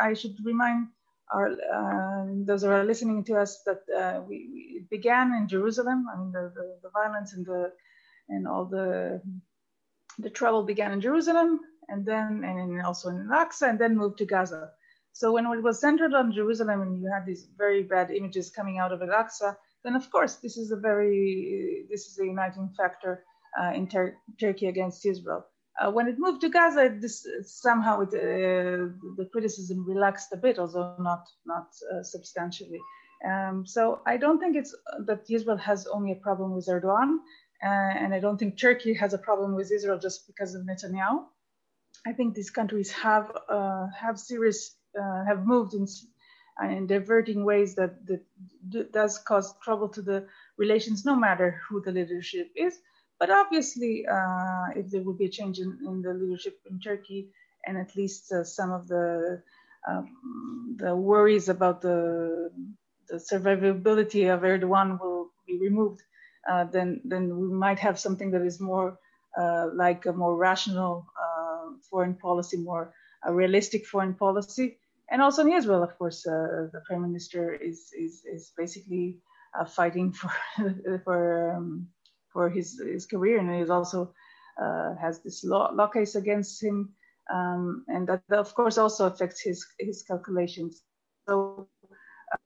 I 0.00 0.14
should 0.14 0.36
remind 0.44 0.88
are 1.30 1.52
uh, 1.52 2.24
those 2.44 2.62
who 2.62 2.68
are 2.68 2.84
listening 2.84 3.24
to 3.24 3.36
us 3.36 3.62
that 3.64 3.82
uh, 3.96 4.20
we, 4.22 4.48
we, 4.52 4.86
began 4.90 5.32
in 5.34 5.46
Jerusalem. 5.46 6.06
I 6.12 6.18
mean, 6.18 6.32
the, 6.32 6.52
the, 6.54 6.78
the, 6.82 6.90
violence 6.90 7.32
and 7.34 7.46
the 7.46 7.72
and 8.28 8.48
all 8.48 8.64
the 8.64 9.22
the 10.18 10.30
trouble 10.30 10.64
began 10.64 10.92
in 10.92 11.00
Jerusalem 11.00 11.60
and 11.88 12.04
then 12.04 12.42
and 12.44 12.82
also 12.82 13.08
in 13.10 13.28
Al-Aqsa 13.30 13.70
and 13.70 13.78
then 13.78 13.96
moved 13.96 14.18
to 14.18 14.26
Gaza. 14.26 14.70
So 15.12 15.32
when 15.32 15.46
it 15.46 15.62
was 15.62 15.80
centered 15.80 16.14
on 16.14 16.32
Jerusalem 16.32 16.82
and 16.82 17.00
you 17.00 17.10
had 17.12 17.26
these 17.26 17.46
very 17.56 17.82
bad 17.82 18.10
images 18.10 18.50
coming 18.50 18.78
out 18.78 18.92
of 18.92 19.02
Al-Aqsa, 19.02 19.56
then 19.84 19.94
of 19.94 20.10
course 20.10 20.36
this 20.36 20.56
is 20.56 20.72
a 20.72 20.76
very 20.76 21.86
this 21.90 22.06
is 22.06 22.18
a 22.18 22.24
uniting 22.24 22.68
factor 22.76 23.24
uh, 23.60 23.72
in 23.74 23.86
Tur- 23.86 24.16
Turkey 24.40 24.66
against 24.66 25.06
Israel. 25.06 25.46
Uh, 25.80 25.90
when 25.90 26.08
it 26.08 26.18
moved 26.18 26.42
to 26.42 26.50
Gaza, 26.50 26.94
this 27.00 27.26
somehow 27.42 28.00
it, 28.00 28.08
uh, 28.08 28.92
the 29.16 29.28
criticism 29.32 29.84
relaxed 29.86 30.30
a 30.32 30.36
bit, 30.36 30.58
although 30.58 30.94
not 30.98 31.26
not 31.46 31.68
uh, 31.92 32.02
substantially. 32.02 32.80
Um, 33.26 33.64
so 33.66 34.00
I 34.06 34.18
don't 34.18 34.38
think 34.38 34.56
it's 34.56 34.74
that 35.06 35.24
Israel 35.30 35.56
has 35.56 35.86
only 35.86 36.12
a 36.12 36.16
problem 36.16 36.54
with 36.54 36.66
Erdogan, 36.68 37.18
uh, 37.62 37.92
and 38.02 38.12
I 38.12 38.20
don't 38.20 38.38
think 38.38 38.58
Turkey 38.58 38.92
has 38.94 39.14
a 39.14 39.18
problem 39.18 39.54
with 39.54 39.72
Israel 39.72 39.98
just 39.98 40.26
because 40.26 40.54
of 40.54 40.66
Netanyahu. 40.66 41.24
I 42.06 42.12
think 42.12 42.34
these 42.34 42.50
countries 42.50 42.90
have 42.92 43.30
have 43.48 44.18
serious 44.18 44.76
have 45.28 45.46
moved 45.46 45.72
in 45.74 45.86
in 46.62 46.86
diverting 46.86 47.44
ways 47.44 47.74
that, 47.74 47.92
that 48.06 48.22
does 48.92 49.18
cause 49.18 49.54
trouble 49.62 49.88
to 49.88 50.02
the 50.02 50.26
relations, 50.58 51.04
no 51.04 51.16
matter 51.16 51.60
who 51.66 51.80
the 51.80 51.92
leadership 51.92 52.50
is. 52.54 52.74
But 53.20 53.30
obviously, 53.30 54.06
uh, 54.06 54.68
if 54.74 54.90
there 54.90 55.02
will 55.02 55.12
be 55.22 55.26
a 55.26 55.36
change 55.38 55.58
in, 55.58 55.78
in, 55.86 56.00
the 56.00 56.14
leadership 56.14 56.58
in 56.70 56.80
Turkey, 56.80 57.28
and 57.66 57.76
at 57.76 57.94
least 57.94 58.32
uh, 58.32 58.42
some 58.42 58.72
of 58.72 58.88
the 58.88 59.42
um, 59.86 60.76
the 60.78 60.96
worries 60.96 61.50
about 61.50 61.82
the 61.82 62.50
the 63.10 63.16
survivability 63.16 64.32
of 64.32 64.40
Erdogan 64.40 64.98
will 64.98 65.28
be 65.46 65.58
removed, 65.58 66.00
uh, 66.50 66.64
then 66.64 67.02
then 67.04 67.24
we 67.36 67.48
might 67.48 67.78
have 67.78 67.98
something 67.98 68.30
that 68.30 68.42
is 68.42 68.58
more 68.58 68.98
uh, 69.36 69.68
like 69.74 70.06
a 70.06 70.12
more 70.14 70.36
rational 70.36 71.06
uh, 71.22 71.76
foreign 71.90 72.14
policy, 72.14 72.56
more 72.56 72.94
a 73.24 73.34
realistic 73.34 73.86
foreign 73.86 74.14
policy, 74.14 74.78
and 75.10 75.20
also 75.20 75.42
in 75.42 75.52
Israel, 75.52 75.82
of 75.82 75.96
course, 75.98 76.26
uh, 76.26 76.68
the 76.72 76.80
prime 76.86 77.02
minister 77.02 77.52
is 77.52 77.92
is, 77.92 78.22
is 78.24 78.52
basically 78.56 79.18
uh, 79.58 79.66
fighting 79.66 80.10
for 80.10 80.32
for 81.04 81.54
um, 81.54 81.88
for 82.32 82.48
his 82.48 82.80
his 82.80 83.06
career, 83.06 83.38
and 83.38 83.50
he 83.54 83.70
also 83.70 84.12
uh, 84.60 84.94
has 84.96 85.20
this 85.20 85.44
law, 85.44 85.70
law 85.72 85.88
case 85.88 86.14
against 86.14 86.62
him, 86.62 86.90
um, 87.32 87.84
and 87.88 88.08
that, 88.08 88.22
of 88.30 88.54
course 88.54 88.78
also 88.78 89.06
affects 89.06 89.40
his 89.40 89.66
his 89.78 90.02
calculations. 90.02 90.82
So 91.28 91.68
uh, 92.32 92.36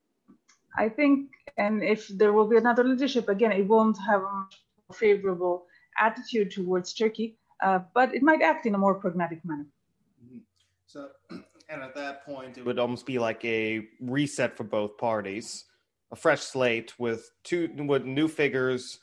I 0.76 0.88
think, 0.88 1.30
and 1.56 1.82
if 1.82 2.08
there 2.08 2.32
will 2.32 2.48
be 2.48 2.56
another 2.56 2.84
leadership, 2.84 3.28
again, 3.28 3.52
it 3.52 3.66
won't 3.66 3.98
have 3.98 4.22
a 4.22 4.92
favorable 4.92 5.66
attitude 5.98 6.50
towards 6.50 6.92
Turkey, 6.92 7.36
uh, 7.62 7.80
but 7.94 8.14
it 8.14 8.22
might 8.22 8.42
act 8.42 8.66
in 8.66 8.74
a 8.74 8.78
more 8.78 8.94
pragmatic 8.94 9.44
manner. 9.44 9.66
Mm-hmm. 10.24 10.38
So 10.86 11.08
and 11.68 11.82
at 11.82 11.94
that 11.94 12.24
point, 12.24 12.58
it 12.58 12.64
would 12.64 12.78
almost 12.78 13.06
be 13.06 13.18
like 13.18 13.44
a 13.44 13.86
reset 14.00 14.56
for 14.56 14.64
both 14.64 14.98
parties, 14.98 15.64
a 16.12 16.16
fresh 16.16 16.40
slate 16.40 16.98
with 16.98 17.30
two 17.42 17.70
with 17.76 18.04
new 18.04 18.28
figures, 18.28 18.98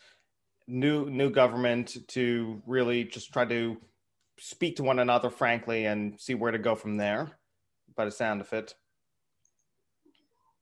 new 0.71 1.09
new 1.09 1.29
government 1.29 1.97
to 2.07 2.61
really 2.65 3.03
just 3.03 3.33
try 3.33 3.45
to 3.45 3.77
speak 4.39 4.77
to 4.77 4.83
one 4.83 4.99
another 4.99 5.29
frankly 5.29 5.85
and 5.85 6.19
see 6.19 6.33
where 6.33 6.51
to 6.51 6.57
go 6.57 6.75
from 6.75 6.97
there. 6.97 7.31
By 7.95 8.05
the 8.05 8.11
sound 8.11 8.39
of 8.39 8.51
it. 8.53 8.73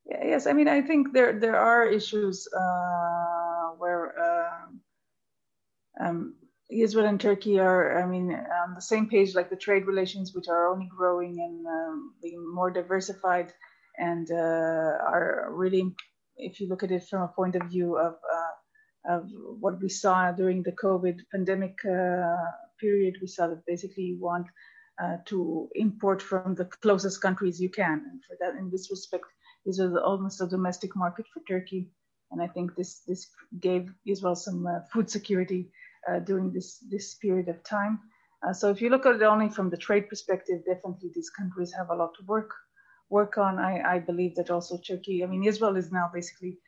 Yeah, 0.05 0.25
yes, 0.25 0.47
I 0.47 0.53
mean 0.53 0.67
I 0.67 0.81
think 0.81 1.13
there 1.13 1.39
there 1.39 1.55
are 1.55 1.85
issues 1.85 2.47
uh, 2.51 3.75
where 3.77 4.13
uh, 4.19 6.05
um, 6.05 6.33
Israel 6.69 7.07
and 7.07 7.19
Turkey 7.19 7.59
are, 7.59 7.99
I 8.01 8.05
mean, 8.05 8.31
on 8.31 8.75
the 8.75 8.81
same 8.81 9.09
page, 9.09 9.33
like 9.33 9.49
the 9.49 9.55
trade 9.55 9.85
relations, 9.85 10.33
which 10.33 10.47
are 10.47 10.71
only 10.71 10.87
growing 10.95 11.39
and 11.39 11.65
um, 11.65 12.13
being 12.21 12.43
more 12.53 12.69
diversified, 12.69 13.53
and 13.97 14.29
uh, 14.31 14.35
are 14.35 15.49
really, 15.51 15.95
if 16.37 16.59
you 16.59 16.67
look 16.67 16.83
at 16.83 16.91
it 16.91 17.03
from 17.09 17.23
a 17.23 17.27
point 17.27 17.55
of 17.55 17.63
view 17.63 17.97
of 17.97 18.13
uh, 18.13 18.51
of 19.05 19.29
what 19.59 19.81
we 19.81 19.89
saw 19.89 20.31
during 20.31 20.63
the 20.63 20.73
COVID 20.73 21.19
pandemic 21.31 21.77
uh, 21.85 22.35
period, 22.79 23.15
we 23.21 23.27
saw 23.27 23.47
that 23.47 23.65
basically 23.65 24.03
you 24.03 24.19
want 24.19 24.47
uh, 25.01 25.17
to 25.25 25.69
import 25.75 26.21
from 26.21 26.55
the 26.55 26.65
closest 26.65 27.21
countries 27.21 27.59
you 27.59 27.69
can, 27.69 28.03
and 28.11 28.21
for 28.25 28.35
that, 28.39 28.59
in 28.59 28.69
this 28.69 28.89
respect, 28.91 29.25
this 29.65 29.79
is 29.79 29.95
almost 29.95 30.41
a 30.41 30.47
domestic 30.47 30.95
market 30.95 31.25
for 31.33 31.41
Turkey, 31.47 31.89
and 32.31 32.41
I 32.41 32.47
think 32.47 32.75
this 32.75 33.01
this 33.07 33.27
gave 33.59 33.93
Israel 34.05 34.35
some 34.35 34.67
uh, 34.67 34.79
food 34.91 35.09
security 35.09 35.71
during 36.25 36.51
this, 36.51 36.79
this 36.89 37.15
period 37.15 37.49
of 37.49 37.63
time. 37.63 37.99
Uh, 38.41 38.53
so 38.53 38.69
if 38.69 38.81
you 38.81 38.89
look 38.89 39.05
at 39.05 39.15
it 39.15 39.21
only 39.21 39.49
from 39.49 39.69
the 39.69 39.77
trade 39.77 40.07
perspective, 40.09 40.59
definitely 40.65 41.11
these 41.13 41.29
countries 41.29 41.73
have 41.77 41.89
a 41.89 41.95
lot 41.95 42.11
to 42.15 42.23
work 42.25 42.51
work 43.09 43.37
on. 43.37 43.59
I, 43.59 43.95
I 43.95 43.99
believe 43.99 44.35
that 44.35 44.51
also 44.51 44.77
Turkey, 44.77 45.23
I 45.23 45.27
mean, 45.27 45.43
Israel 45.43 45.75
is 45.75 45.91
now 45.91 46.09
basically, 46.13 46.59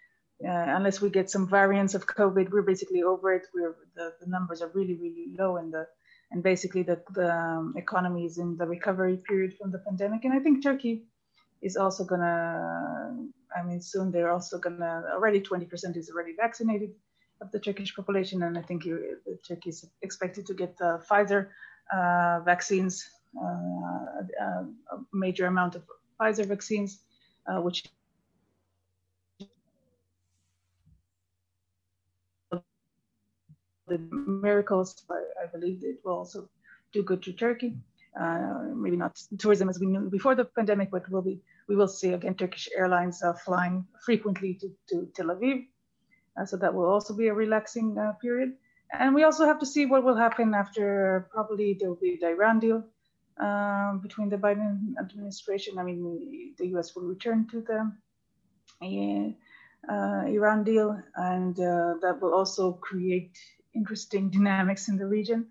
uh, 0.48 0.76
unless 0.78 1.02
we 1.02 1.10
get 1.10 1.30
some 1.30 1.48
variants 1.48 1.94
of 1.94 2.08
COVID, 2.08 2.50
we're 2.52 2.62
basically 2.62 3.04
over 3.04 3.34
it. 3.34 3.48
We're 3.54 3.76
the, 3.96 4.14
the 4.20 4.28
numbers 4.28 4.62
are 4.62 4.72
really, 4.74 4.96
really 4.96 5.28
low 5.38 5.58
and 5.58 5.74
the 5.74 5.88
and 6.32 6.42
basically 6.42 6.84
the, 6.84 7.02
the 7.14 7.30
um, 7.30 7.74
economy 7.76 8.26
is 8.26 8.38
in 8.38 8.56
the 8.56 8.66
recovery 8.66 9.18
period 9.28 9.54
from 9.58 9.72
the 9.72 9.80
pandemic. 9.80 10.24
And 10.24 10.34
I 10.34 10.40
think 10.40 10.64
Turkey 10.64 11.04
is 11.62 11.76
also 11.76 12.06
gonna, 12.06 13.14
I 13.56 13.64
mean, 13.64 13.82
soon 13.82 14.12
they're 14.12 14.32
also 14.32 14.58
gonna, 14.58 15.04
already 15.14 15.42
20% 15.42 15.98
is 15.98 16.10
already 16.10 16.34
vaccinated 16.40 16.92
of 17.42 17.52
the 17.52 17.60
Turkish 17.60 17.94
population, 17.96 18.44
and 18.44 18.58
I 18.58 18.62
think 18.62 18.84
Turkey 19.48 19.70
is 19.70 19.86
expected 20.02 20.46
to 20.46 20.54
get 20.54 20.78
the 20.78 21.02
Pfizer 21.10 21.50
uh, 21.92 22.40
vaccines, 22.46 23.04
uh, 23.36 24.44
a, 24.46 24.66
major 25.12 25.48
amount 25.48 25.76
of 25.76 25.84
Pfizer 26.20 26.46
vaccines, 26.46 27.00
uh, 27.48 27.60
which 27.60 27.84
the 33.92 33.98
miracles, 34.26 35.04
I, 35.10 35.44
I, 35.44 35.46
believe 35.48 35.84
it 35.84 36.00
will 36.04 36.18
also 36.18 36.50
do 36.94 37.04
good 37.04 37.22
to 37.24 37.34
Turkey. 37.34 37.76
Uh, 38.20 38.64
maybe 38.76 38.98
not 38.98 39.22
tourism 39.38 39.70
as 39.70 39.80
we 39.80 39.88
knew 39.88 40.10
before 40.10 40.36
the 40.36 40.46
pandemic, 40.46 40.92
but 40.92 41.10
we'll 41.10 41.22
be 41.22 41.40
we 41.68 41.76
will 41.76 41.88
see 41.88 42.12
again 42.14 42.36
Turkish 42.36 42.68
airlines 42.76 43.24
uh, 43.24 43.34
flying 43.34 43.86
frequently 44.06 44.54
to, 44.56 44.68
to 44.90 45.08
Tel 45.16 45.28
Aviv. 45.28 45.68
Uh, 46.38 46.46
so 46.46 46.58
that 46.58 46.74
will 46.74 46.90
also 46.90 47.14
be 47.14 47.28
a 47.28 47.34
relaxing 47.34 47.98
uh, 47.98 48.14
period. 48.22 48.54
And 48.92 49.16
we 49.16 49.24
also 49.24 49.46
have 49.46 49.60
to 49.60 49.66
see 49.66 49.86
what 49.86 50.04
will 50.04 50.16
happen 50.16 50.54
after 50.54 51.28
probably 51.32 51.78
there 51.80 51.90
will 51.90 52.04
be 52.10 52.18
the 52.20 52.30
Iran 52.30 52.60
deal 52.60 52.84
um, 53.40 54.00
between 54.04 54.28
the 54.28 54.38
Biden 54.38 54.94
administration. 55.00 55.78
I 55.78 55.84
mean, 55.84 56.54
the 56.58 56.68
US 56.76 56.96
will 56.96 57.04
return 57.04 57.48
to 57.52 57.62
the 57.62 57.92
uh, 59.90 60.24
Iran 60.28 60.64
deal, 60.64 61.02
and 61.16 61.60
uh, 61.60 61.96
that 62.02 62.20
will 62.22 62.34
also 62.34 62.74
create 62.74 63.38
interesting 63.76 64.30
dynamics 64.30 64.88
in 64.90 64.98
the 64.98 65.06
region. 65.06 65.48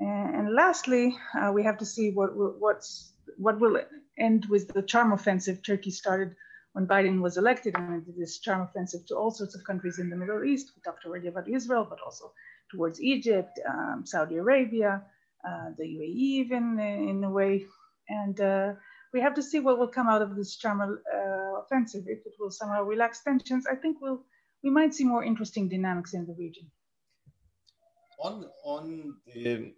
And, 0.00 0.52
lastly, 0.54 1.16
uh, 1.40 1.50
we 1.52 1.62
have 1.62 1.78
to 1.78 1.86
see 1.86 2.10
what 2.10 2.30
what's 2.34 3.12
what 3.38 3.58
will 3.60 3.80
end 4.18 4.46
with 4.46 4.68
the 4.68 4.82
charm 4.82 5.12
offensive 5.12 5.62
Turkey 5.62 5.90
started 5.90 6.34
when 6.72 6.86
Biden 6.86 7.20
was 7.20 7.36
elected 7.36 7.74
and 7.76 8.04
this 8.18 8.38
charm 8.38 8.62
offensive 8.62 9.06
to 9.06 9.14
all 9.16 9.30
sorts 9.30 9.54
of 9.54 9.64
countries 9.64 9.98
in 9.98 10.10
the 10.10 10.16
Middle 10.16 10.44
East. 10.44 10.72
We 10.74 10.82
talked 10.82 11.04
already 11.04 11.28
about 11.28 11.48
Israel, 11.48 11.86
but 11.88 12.00
also 12.04 12.32
towards 12.70 13.00
Egypt, 13.00 13.58
um, 13.68 14.04
Saudi 14.04 14.36
Arabia, 14.36 15.02
uh, 15.48 15.70
the 15.78 15.84
UAE, 15.84 16.14
even 16.42 16.80
in 16.80 17.22
a 17.24 17.30
way. 17.30 17.64
And 18.08 18.40
uh, 18.40 18.72
we 19.12 19.20
have 19.20 19.34
to 19.34 19.42
see 19.42 19.60
what 19.60 19.78
will 19.78 19.88
come 19.88 20.08
out 20.08 20.22
of 20.22 20.34
this 20.36 20.56
charm 20.56 20.80
uh, 20.80 21.60
offensive. 21.62 22.04
If 22.08 22.26
it 22.26 22.34
will 22.38 22.50
somehow 22.50 22.82
relax 22.82 23.22
tensions, 23.22 23.66
I 23.66 23.76
think 23.76 23.98
we'll 24.00 24.22
we 24.64 24.70
might 24.70 24.94
see 24.94 25.04
more 25.04 25.22
interesting 25.22 25.68
dynamics 25.68 26.14
in 26.14 26.26
the 26.26 26.32
region. 26.32 26.70
On 28.18 28.46
on 28.64 29.14
the, 29.34 29.72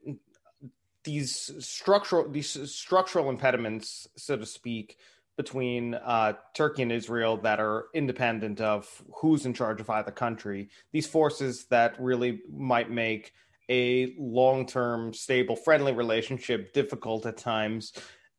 these 1.04 1.52
structural 1.64 2.28
these 2.28 2.70
structural 2.72 3.30
impediments, 3.30 4.08
so 4.16 4.36
to 4.36 4.46
speak 4.46 4.98
between 5.36 5.94
uh, 5.94 6.32
Turkey 6.54 6.82
and 6.82 6.92
Israel 6.92 7.36
that 7.38 7.60
are 7.60 7.86
independent 7.94 8.60
of 8.60 9.02
who's 9.20 9.44
in 9.44 9.52
charge 9.52 9.80
of 9.80 9.90
either 9.90 10.10
country. 10.10 10.70
These 10.92 11.06
forces 11.06 11.66
that 11.66 12.00
really 12.00 12.40
might 12.50 12.90
make 12.90 13.32
a 13.68 14.14
long-term, 14.18 15.12
stable, 15.12 15.56
friendly 15.56 15.92
relationship 15.92 16.72
difficult 16.72 17.26
at 17.26 17.36
times. 17.36 17.92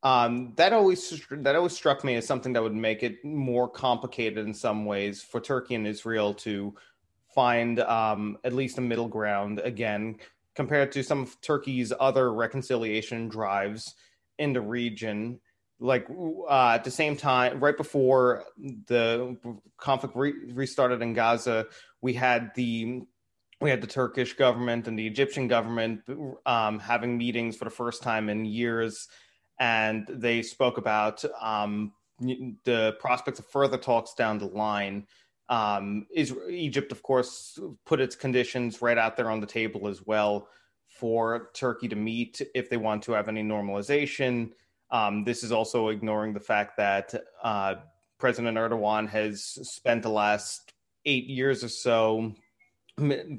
Um, 0.04 0.54
that 0.56 0.74
always 0.74 1.22
that 1.32 1.56
always 1.56 1.74
struck 1.74 2.04
me 2.04 2.16
as 2.16 2.26
something 2.26 2.54
that 2.54 2.64
would 2.64 2.76
make 2.76 3.04
it 3.04 3.24
more 3.26 3.68
complicated 3.68 4.46
in 4.46 4.54
some 4.54 4.86
ways 4.86 5.22
for 5.22 5.40
Turkey 5.40 5.76
and 5.76 5.88
Israel 5.88 6.34
to 6.36 6.76
find 7.38 7.80
um, 7.82 8.40
at 8.44 8.52
least 8.52 8.80
a 8.80 8.82
middle 8.82 9.08
ground 9.08 9.62
again 9.64 10.16
compared 10.56 10.92
to 10.92 11.04
some 11.04 11.22
of 11.22 11.40
Turkey's 11.42 11.94
other 12.00 12.34
reconciliation 12.34 13.30
drives 13.30 13.94
in 14.40 14.54
the 14.54 14.62
region 14.62 15.40
like 15.80 16.08
uh, 16.50 16.72
at 16.74 16.84
the 16.84 16.92
same 16.92 17.16
time, 17.16 17.60
right 17.60 17.78
before 17.78 18.46
the 18.88 19.38
conflict 19.78 20.16
re- 20.16 20.34
restarted 20.52 21.02
in 21.02 21.14
Gaza, 21.14 21.68
we 22.02 22.14
had 22.14 22.52
the 22.56 23.02
we 23.62 23.70
had 23.70 23.82
the 23.82 23.88
Turkish 23.88 24.34
government 24.34 24.88
and 24.88 24.98
the 24.98 25.06
Egyptian 25.06 25.48
government 25.48 26.02
um, 26.46 26.80
having 26.80 27.18
meetings 27.18 27.56
for 27.56 27.66
the 27.66 27.72
first 27.72 28.02
time 28.04 28.30
in 28.30 28.46
years, 28.46 29.08
and 29.60 30.08
they 30.10 30.42
spoke 30.42 30.78
about 30.78 31.24
um, 31.40 31.94
the 32.20 32.96
prospects 33.00 33.40
of 33.40 33.46
further 33.48 33.78
talks 33.78 34.14
down 34.16 34.40
the 34.40 34.48
line. 34.48 35.06
Um, 35.50 36.08
is 36.14 36.36
Egypt, 36.50 36.92
of 36.92 37.02
course, 37.04 37.60
put 37.86 38.02
its 38.02 38.16
conditions 38.16 38.82
right 38.82 38.98
out 38.98 39.16
there 39.16 39.30
on 39.30 39.40
the 39.40 39.48
table 39.48 39.88
as 39.88 40.06
well 40.06 40.50
for 40.88 41.52
Turkey 41.54 41.88
to 41.88 41.96
meet 41.96 42.42
if 42.54 42.70
they 42.70 42.78
want 42.78 43.04
to 43.04 43.14
have 43.14 43.28
any 43.28 43.44
normalization. 43.44 44.52
Um, 44.92 45.24
this 45.24 45.44
is 45.44 45.52
also 45.52 45.90
ignoring 45.90 46.34
the 46.34 46.40
fact 46.40 46.78
that 46.78 47.14
uh, 47.44 47.76
President 48.18 48.58
Erdogan 48.58 49.08
has 49.10 49.44
spent 49.44 50.04
the 50.04 50.10
last 50.10 50.74
eight 51.06 51.28
years 51.28 51.64
or 51.64 51.70
so 51.70 52.34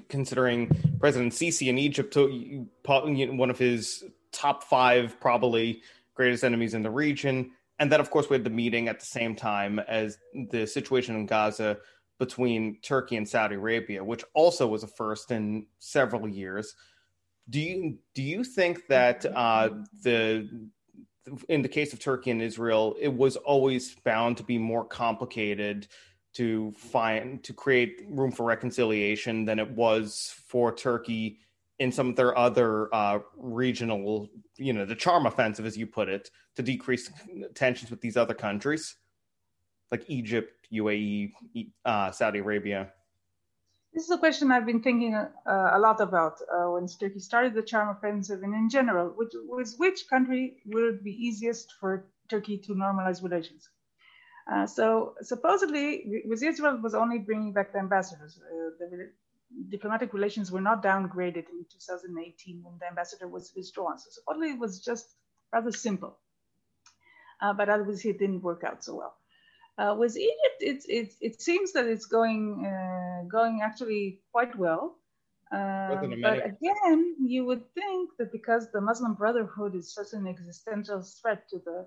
considering 0.08 0.70
President 1.00 1.32
Sisi 1.32 1.66
in 1.66 1.78
Egypt, 1.78 2.16
one 2.16 3.50
of 3.50 3.58
his 3.58 4.04
top 4.30 4.62
five 4.62 5.18
probably 5.20 5.82
greatest 6.14 6.44
enemies 6.44 6.74
in 6.74 6.82
the 6.82 6.90
region. 6.90 7.50
And 7.80 7.90
then, 7.90 8.00
of 8.00 8.10
course, 8.10 8.28
we 8.28 8.34
had 8.34 8.44
the 8.44 8.50
meeting 8.50 8.88
at 8.88 9.00
the 9.00 9.06
same 9.06 9.34
time 9.34 9.78
as 9.80 10.18
the 10.50 10.66
situation 10.66 11.16
in 11.16 11.26
Gaza 11.26 11.78
between 12.18 12.80
Turkey 12.82 13.16
and 13.16 13.28
Saudi 13.28 13.54
Arabia, 13.54 14.02
which 14.02 14.24
also 14.34 14.66
was 14.66 14.82
a 14.82 14.88
first 14.88 15.30
in 15.30 15.66
several 15.78 16.28
years. 16.28 16.74
Do 17.50 17.60
you 17.60 17.98
do 18.14 18.22
you 18.22 18.44
think 18.44 18.86
that 18.88 19.24
uh, 19.24 19.70
the 20.02 20.48
in 21.48 21.62
the 21.62 21.68
case 21.68 21.92
of 21.92 21.98
Turkey 21.98 22.30
and 22.30 22.42
Israel, 22.42 22.96
it 23.00 23.12
was 23.12 23.36
always 23.36 23.94
bound 23.96 24.36
to 24.38 24.42
be 24.42 24.58
more 24.58 24.84
complicated 24.84 25.86
to 26.34 26.72
find 26.72 27.42
to 27.44 27.52
create 27.52 28.02
room 28.08 28.30
for 28.30 28.44
reconciliation 28.44 29.44
than 29.44 29.58
it 29.58 29.70
was 29.70 30.34
for 30.46 30.74
Turkey 30.74 31.38
in 31.78 31.92
some 31.92 32.08
of 32.08 32.16
their 32.16 32.36
other 32.36 32.92
uh, 32.94 33.20
regional, 33.36 34.28
you 34.56 34.72
know, 34.72 34.84
the 34.84 34.94
charm 34.94 35.26
offensive, 35.26 35.64
as 35.64 35.76
you 35.76 35.86
put 35.86 36.08
it, 36.08 36.30
to 36.56 36.62
decrease 36.62 37.10
tensions 37.54 37.90
with 37.90 38.00
these 38.00 38.16
other 38.16 38.34
countries 38.34 38.96
like 39.90 40.04
Egypt, 40.08 40.68
UAE, 40.72 41.32
uh, 41.84 42.10
Saudi 42.10 42.40
Arabia. 42.40 42.92
This 43.94 44.04
is 44.04 44.10
a 44.10 44.18
question 44.18 44.52
I've 44.52 44.66
been 44.66 44.82
thinking 44.82 45.14
uh, 45.14 45.30
a 45.46 45.78
lot 45.78 46.00
about 46.00 46.34
uh, 46.52 46.70
when 46.72 46.86
Turkey 46.86 47.20
started 47.20 47.54
the 47.54 47.62
charm 47.62 47.88
offensive, 47.88 48.42
and 48.42 48.54
in 48.54 48.68
general, 48.68 49.08
which 49.16 49.32
was 49.48 49.76
which 49.78 50.08
country 50.08 50.62
would 50.66 50.84
it 50.94 51.04
be 51.04 51.12
easiest 51.12 51.72
for 51.80 52.06
Turkey 52.28 52.58
to 52.58 52.74
normalize 52.74 53.22
relations? 53.22 53.70
Uh, 54.50 54.66
so 54.66 55.14
supposedly, 55.20 56.22
with 56.24 56.42
Israel 56.42 56.78
was 56.82 56.94
only 56.94 57.18
bringing 57.18 57.52
back 57.52 57.72
the 57.72 57.78
ambassadors. 57.78 58.40
Uh, 58.40 58.70
the 58.78 59.10
diplomatic 59.68 60.14
relations 60.14 60.50
were 60.50 60.60
not 60.60 60.82
downgraded 60.82 61.48
in 61.50 61.66
2018 61.70 62.62
when 62.62 62.74
the 62.78 62.86
ambassador 62.86 63.28
was 63.28 63.52
withdrawn. 63.54 63.98
So 63.98 64.08
supposedly 64.10 64.50
it 64.50 64.58
was 64.58 64.80
just 64.80 65.16
rather 65.52 65.72
simple. 65.72 66.18
Uh, 67.40 67.52
but 67.52 67.68
obviously 67.68 68.10
it 68.10 68.18
didn't 68.18 68.42
work 68.42 68.64
out 68.64 68.82
so 68.82 68.96
well. 68.96 69.17
Uh, 69.78 69.94
with 69.96 70.16
Egypt, 70.16 70.58
it, 70.60 70.84
it, 70.88 71.14
it 71.20 71.40
seems 71.40 71.72
that 71.72 71.86
it's 71.86 72.06
going 72.06 72.66
uh, 72.66 73.22
going 73.28 73.60
actually 73.62 74.20
quite 74.32 74.56
well. 74.58 74.96
but 75.50 76.44
again, 76.44 77.14
you 77.20 77.44
would 77.44 77.62
think 77.74 78.10
that 78.18 78.32
because 78.32 78.72
the 78.72 78.80
Muslim 78.80 79.14
Brotherhood 79.14 79.76
is 79.76 79.94
such 79.94 80.12
an 80.14 80.26
existential 80.26 81.00
threat 81.22 81.48
to 81.50 81.58
the 81.64 81.86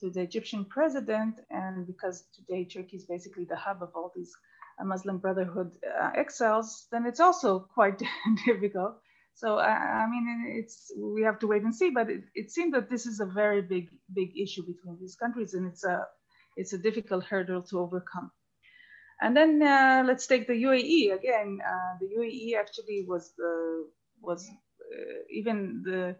to 0.00 0.10
the 0.10 0.20
Egyptian 0.20 0.64
president, 0.66 1.40
and 1.50 1.86
because 1.86 2.24
today 2.34 2.64
Turkey 2.64 2.96
is 2.96 3.06
basically 3.06 3.44
the 3.44 3.56
hub 3.56 3.82
of 3.82 3.90
all 3.94 4.12
these 4.14 4.32
uh, 4.78 4.84
Muslim 4.84 5.16
Brotherhood 5.18 5.72
uh, 5.84 6.10
exiles, 6.14 6.88
then 6.92 7.06
it's 7.06 7.20
also 7.20 7.60
quite 7.74 8.02
difficult. 8.46 8.96
So 9.34 9.56
uh, 9.56 9.80
I 10.02 10.06
mean, 10.10 10.26
it's 10.58 10.92
we 10.98 11.22
have 11.22 11.38
to 11.38 11.46
wait 11.46 11.62
and 11.62 11.74
see. 11.74 11.88
But 11.88 12.10
it, 12.10 12.24
it 12.34 12.50
seems 12.50 12.72
that 12.72 12.90
this 12.90 13.06
is 13.06 13.20
a 13.20 13.26
very 13.26 13.62
big 13.62 13.88
big 14.14 14.36
issue 14.36 14.62
between 14.62 14.98
these 15.00 15.16
countries, 15.16 15.54
and 15.54 15.66
it's 15.66 15.84
a 15.84 16.06
it's 16.56 16.72
a 16.72 16.78
difficult 16.78 17.24
hurdle 17.24 17.62
to 17.62 17.78
overcome. 17.78 18.30
And 19.22 19.36
then 19.36 19.62
uh, 19.62 20.02
let's 20.06 20.26
take 20.26 20.46
the 20.46 20.62
UAE 20.62 21.14
again. 21.14 21.58
Uh, 21.64 21.98
the 22.00 22.08
UAE 22.18 22.58
actually 22.58 23.04
was 23.06 23.32
the 23.36 23.86
was 24.22 24.48
uh, 24.48 25.20
even 25.30 25.82
the 25.84 26.16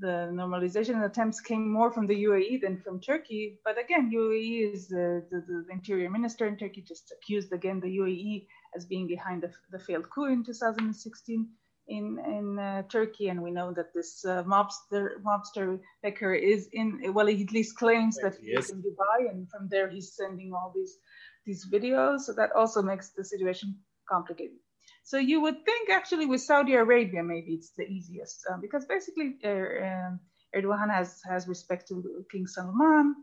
the 0.00 0.30
normalization 0.32 1.04
attempts 1.04 1.40
came 1.40 1.70
more 1.70 1.92
from 1.92 2.06
the 2.06 2.24
UAE 2.24 2.62
than 2.62 2.80
from 2.80 3.00
Turkey. 3.00 3.58
But 3.64 3.78
again, 3.78 4.10
UAE 4.10 4.72
is 4.72 4.88
the, 4.88 5.26
the, 5.30 5.44
the 5.46 5.66
interior 5.70 6.08
minister 6.08 6.46
in 6.46 6.56
Turkey 6.56 6.82
just 6.86 7.12
accused 7.12 7.52
again 7.52 7.80
the 7.80 7.98
UAE 7.98 8.46
as 8.74 8.86
being 8.86 9.06
behind 9.06 9.42
the, 9.42 9.52
the 9.70 9.78
failed 9.78 10.08
coup 10.08 10.32
in 10.32 10.42
2016 10.42 11.48
in 11.88 12.18
in 12.26 12.58
uh, 12.58 12.82
Turkey, 12.88 13.28
and 13.28 13.42
we 13.42 13.50
know 13.50 13.72
that 13.72 13.92
this 13.94 14.24
uh, 14.24 14.42
mobster 14.44 15.20
mobster 15.24 15.80
Peker 16.04 16.38
is 16.38 16.68
in. 16.72 17.12
Well, 17.12 17.26
he 17.26 17.42
at 17.42 17.52
least 17.52 17.76
claims 17.76 18.16
that 18.22 18.36
he 18.40 18.50
is 18.50 18.70
in 18.70 18.82
Dubai, 18.82 19.30
and 19.30 19.48
from 19.50 19.68
there 19.68 19.88
he's 19.88 20.14
sending 20.14 20.52
all 20.52 20.72
these 20.74 20.98
these 21.46 21.66
videos. 21.68 22.20
So 22.20 22.32
that 22.34 22.52
also 22.52 22.82
makes 22.82 23.10
the 23.10 23.24
situation 23.24 23.76
complicated. 24.08 24.58
So 25.04 25.18
you 25.18 25.40
would 25.40 25.64
think 25.64 25.90
actually 25.90 26.26
with 26.26 26.40
Saudi 26.40 26.74
Arabia, 26.74 27.22
maybe 27.22 27.52
it's 27.54 27.72
the 27.76 27.84
easiest 27.84 28.46
uh, 28.50 28.58
because 28.60 28.84
basically 28.86 29.38
uh, 29.44 30.16
Erdogan 30.54 30.90
has, 30.90 31.20
has 31.28 31.48
respect 31.48 31.88
to 31.88 32.24
King 32.30 32.46
Salman 32.46 33.14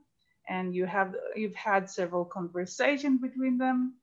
and 0.50 0.74
you 0.74 0.86
have, 0.86 1.14
you've 1.36 1.56
had 1.56 1.90
several 1.90 2.26
conversations 2.26 3.22
between 3.22 3.58
them. 3.58 3.96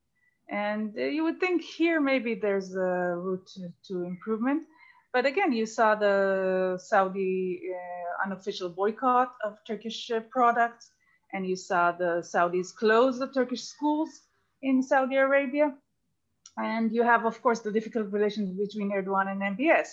And 0.49 0.95
uh, 0.97 1.03
you 1.03 1.23
would 1.23 1.39
think 1.39 1.61
here 1.61 1.99
maybe 1.99 2.35
there's 2.35 2.75
a 2.75 3.15
route 3.17 3.47
to, 3.55 3.73
to 3.87 4.03
improvement. 4.03 4.63
But 5.11 5.25
again, 5.25 5.53
you 5.53 5.65
saw 5.65 5.95
the 5.95 6.77
Saudi 6.77 7.61
uh, 7.73 8.25
unofficial 8.25 8.69
boycott 8.69 9.33
of 9.43 9.57
Turkish 9.65 10.11
uh, 10.11 10.19
products, 10.29 10.91
and 11.33 11.47
you 11.47 11.55
saw 11.55 11.91
the 11.91 12.21
Saudis 12.21 12.75
close 12.75 13.17
the 13.17 13.27
Turkish 13.27 13.63
schools 13.63 14.09
in 14.61 14.83
Saudi 14.83 15.15
Arabia. 15.15 15.73
And 16.57 16.91
you 16.91 17.03
have, 17.03 17.25
of 17.25 17.41
course, 17.41 17.61
the 17.61 17.71
difficult 17.71 18.11
relations 18.11 18.57
between 18.57 18.91
Erdogan 18.91 19.31
and 19.31 19.57
MBS. 19.57 19.87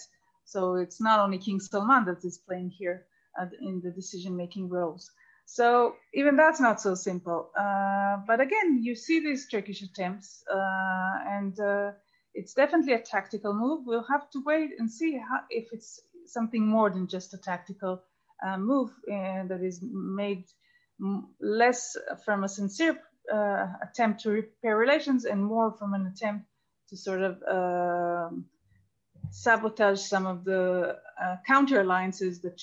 So 0.45 0.75
it's 0.75 1.01
not 1.01 1.21
only 1.21 1.39
King 1.39 1.61
Salman 1.61 2.05
that 2.07 2.25
is 2.25 2.39
playing 2.39 2.71
here 2.71 3.07
uh, 3.41 3.47
in 3.61 3.81
the 3.83 3.91
decision-making 3.91 4.69
roles. 4.69 5.11
So 5.47 5.97
even 6.15 6.37
that's 6.37 6.61
not 6.61 6.81
so 6.81 6.95
simple. 6.95 7.51
Uh, 7.59 8.19
but 8.27 8.41
again, 8.41 8.81
you 8.83 8.95
see 8.95 9.21
these 9.21 9.49
Turkish 9.49 9.83
attempts, 9.83 10.45
uh, 10.51 11.15
and 11.29 11.59
uh, 11.61 11.93
it's 12.35 12.55
definitely 12.55 12.95
a 12.95 13.01
tactical 13.01 13.53
move. 13.53 13.83
We'll 13.85 14.07
have 14.11 14.31
to 14.31 14.43
wait 14.45 14.71
and 14.79 14.91
see 14.91 15.19
how, 15.19 15.41
if 15.51 15.69
it's 15.73 16.01
something 16.27 16.67
more 16.67 16.91
than 16.91 17.07
just 17.07 17.35
a 17.35 17.39
tactical 17.39 18.03
uh, 18.47 18.57
move 18.57 18.91
uh, 19.11 19.45
that 19.49 19.61
is 19.63 19.81
made 19.83 20.45
less 21.41 21.97
from 22.25 22.45
a 22.45 22.49
sincere 22.49 22.99
attempt 23.83 24.21
to 24.21 24.31
repair 24.31 24.77
relations 24.77 25.25
and 25.25 25.45
more 25.45 25.73
from 25.79 25.95
an 25.95 26.07
attempt 26.07 26.47
to 26.89 26.97
sort 26.97 27.23
of 27.23 27.43
um, 27.49 28.47
sabotage 29.31 30.01
some 30.01 30.27
of 30.27 30.45
the 30.45 30.97
uh, 31.23 31.37
counter 31.47 31.81
alliances 31.81 32.41
that 32.41 32.61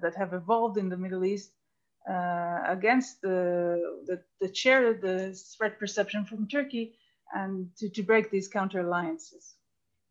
that 0.00 0.14
have 0.14 0.32
evolved 0.32 0.78
in 0.78 0.88
the 0.88 0.96
Middle 0.96 1.24
East 1.24 1.50
uh, 1.50 1.63
against 2.06 3.20
the, 3.22 3.80
the 4.06 4.20
the 4.40 4.48
chair 4.48 4.94
the 4.94 5.32
threat 5.56 5.78
perception 5.78 6.24
from 6.24 6.48
Turkey 6.48 6.94
and 7.34 7.68
to, 7.78 7.88
to 7.88 8.02
break 8.02 8.30
these 8.30 8.48
counter 8.48 8.80
alliances. 8.80 9.54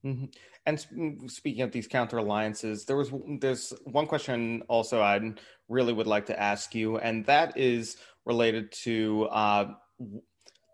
Mm-hmm. 0.06 0.26
And 0.66 0.78
mm, 0.78 1.32
speaking 1.32 1.62
of 1.62 1.72
these 1.72 1.88
counter 1.88 2.18
alliances, 2.18 2.86
there 2.86 2.98
was 2.98 3.12
there's 3.40 3.74
one 3.86 4.08
question 4.08 4.64
also 4.68 5.02
I 5.02 5.34
really 5.70 5.94
would 5.94 6.08
like 6.08 6.26
to 6.28 6.40
ask 6.40 6.76
you, 6.76 6.98
and 6.98 7.26
that 7.26 7.58
is 7.58 7.98
related 8.26 8.72
to 8.84 9.26
uh, 9.26 9.74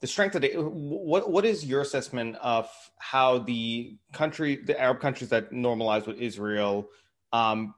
the 0.02 0.08
strength 0.08 0.36
of 0.36 0.42
the 0.42 0.52
what 0.56 1.30
what 1.30 1.46
is 1.46 1.66
your 1.66 1.82
assessment 1.82 2.36
of 2.42 2.70
how 3.00 3.40
the 3.40 3.98
country 4.14 4.56
the 4.56 4.80
arab 4.80 5.00
countries 5.00 5.30
that 5.30 5.52
normalize 5.52 6.08
with 6.08 6.18
israel 6.18 6.88
um, 7.34 7.74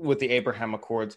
with 0.00 0.18
the 0.18 0.30
abraham 0.30 0.74
accords 0.74 1.16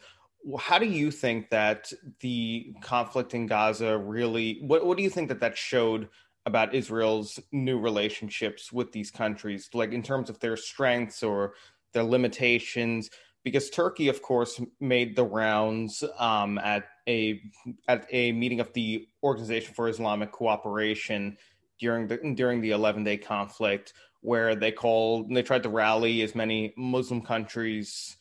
how 0.59 0.77
do 0.77 0.85
you 0.85 1.09
think 1.09 1.49
that 1.49 1.91
the 2.19 2.73
conflict 2.81 3.33
in 3.33 3.47
gaza 3.47 3.97
really 3.97 4.59
what, 4.61 4.85
what 4.85 4.97
do 4.97 5.03
you 5.03 5.09
think 5.09 5.29
that 5.29 5.39
that 5.39 5.57
showed 5.57 6.09
about 6.45 6.75
israel's 6.75 7.39
new 7.51 7.79
relationships 7.79 8.71
with 8.71 8.91
these 8.91 9.09
countries 9.09 9.69
like 9.73 9.93
in 9.93 10.03
terms 10.03 10.29
of 10.29 10.39
their 10.39 10.57
strengths 10.57 11.23
or 11.23 11.53
their 11.93 12.03
limitations? 12.03 13.09
Because 13.43 13.69
Turkey, 13.69 14.07
of 14.07 14.21
course, 14.21 14.59
made 14.79 15.15
the 15.15 15.23
rounds 15.23 16.03
um, 16.17 16.57
at 16.59 16.85
a 17.07 17.41
at 17.87 18.07
a 18.11 18.31
meeting 18.31 18.59
of 18.59 18.71
the 18.73 19.07
Organization 19.21 19.73
for 19.73 19.89
Islamic 19.89 20.31
Cooperation 20.31 21.37
during 21.79 22.07
the 22.07 22.17
during 22.35 22.61
the 22.61 22.71
11 22.71 23.03
day 23.03 23.17
conflict, 23.17 23.93
where 24.21 24.55
they 24.55 24.71
called 24.71 25.29
they 25.33 25.43
tried 25.43 25.63
to 25.63 25.69
rally 25.69 26.21
as 26.21 26.35
many 26.35 26.73
Muslim 26.77 27.21
countries 27.21 28.15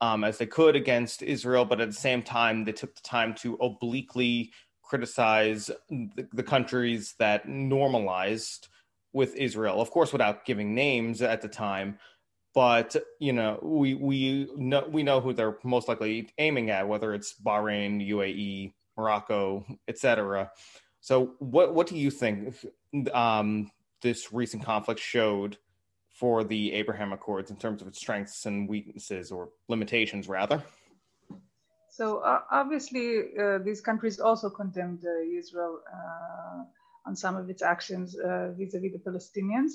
um, 0.00 0.24
as 0.24 0.38
they 0.38 0.46
could 0.46 0.76
against 0.76 1.22
Israel, 1.22 1.64
but 1.64 1.80
at 1.80 1.88
the 1.88 1.94
same 1.94 2.22
time 2.22 2.64
they 2.64 2.72
took 2.72 2.94
the 2.94 3.02
time 3.02 3.34
to 3.34 3.54
obliquely 3.60 4.52
criticize 4.82 5.70
the, 5.90 6.26
the 6.32 6.42
countries 6.42 7.14
that 7.18 7.48
normalized 7.48 8.68
with 9.12 9.36
Israel, 9.36 9.80
of 9.80 9.90
course, 9.90 10.12
without 10.12 10.44
giving 10.44 10.74
names 10.74 11.22
at 11.22 11.42
the 11.42 11.48
time. 11.48 11.98
But 12.54 12.96
you 13.20 13.32
know, 13.32 13.58
we 13.62 13.94
we 13.94 14.48
know 14.56 14.86
we 14.90 15.02
know 15.02 15.20
who 15.20 15.32
they're 15.32 15.58
most 15.62 15.88
likely 15.88 16.30
aiming 16.38 16.70
at, 16.70 16.88
whether 16.88 17.14
it's 17.14 17.34
Bahrain, 17.34 18.06
UAE, 18.08 18.72
Morocco, 18.96 19.64
etc. 19.86 20.50
So, 21.00 21.34
what 21.38 21.74
what 21.74 21.86
do 21.86 21.96
you 21.96 22.10
think 22.10 22.56
um, 23.12 23.70
this 24.02 24.32
recent 24.32 24.64
conflict 24.64 25.00
showed 25.00 25.58
for 26.18 26.42
the 26.42 26.72
Abraham 26.72 27.12
Accords 27.12 27.50
in 27.50 27.56
terms 27.56 27.80
of 27.80 27.86
its 27.86 27.98
strengths 27.98 28.46
and 28.46 28.68
weaknesses, 28.68 29.30
or 29.30 29.50
limitations, 29.68 30.28
rather? 30.28 30.62
So 31.90 32.18
uh, 32.18 32.40
obviously, 32.50 33.06
uh, 33.42 33.58
these 33.58 33.80
countries 33.80 34.18
also 34.18 34.50
condemned 34.50 35.02
uh, 35.04 35.38
Israel 35.40 35.80
uh, 35.96 36.62
on 37.06 37.14
some 37.16 37.36
of 37.36 37.48
its 37.50 37.62
actions 37.62 38.16
uh, 38.18 38.50
vis-a-vis 38.58 38.92
the 38.96 39.02
Palestinians, 39.08 39.72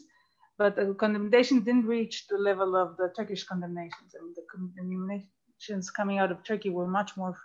but 0.57 0.75
the 0.75 0.93
condemnation 1.03 1.63
didn't 1.63 1.87
reach 1.97 2.27
the 2.27 2.37
level 2.37 2.75
of 2.75 2.97
the 2.97 3.07
Turkish 3.17 3.43
condemnations. 3.51 4.11
I 4.15 4.23
mean, 4.23 4.35
the 4.35 4.47
condemnations 4.53 5.89
coming 5.89 6.17
out 6.19 6.31
of 6.31 6.43
Turkey 6.43 6.69
were 6.69 6.87
much 6.87 7.15
more 7.15 7.35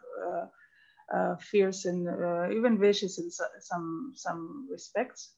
uh, 1.15 1.37
fierce 1.51 1.85
and 1.91 2.01
even 2.57 2.79
vicious 2.79 3.19
in 3.19 3.31
some 3.71 4.13
some 4.15 4.69
respects. 4.71 5.38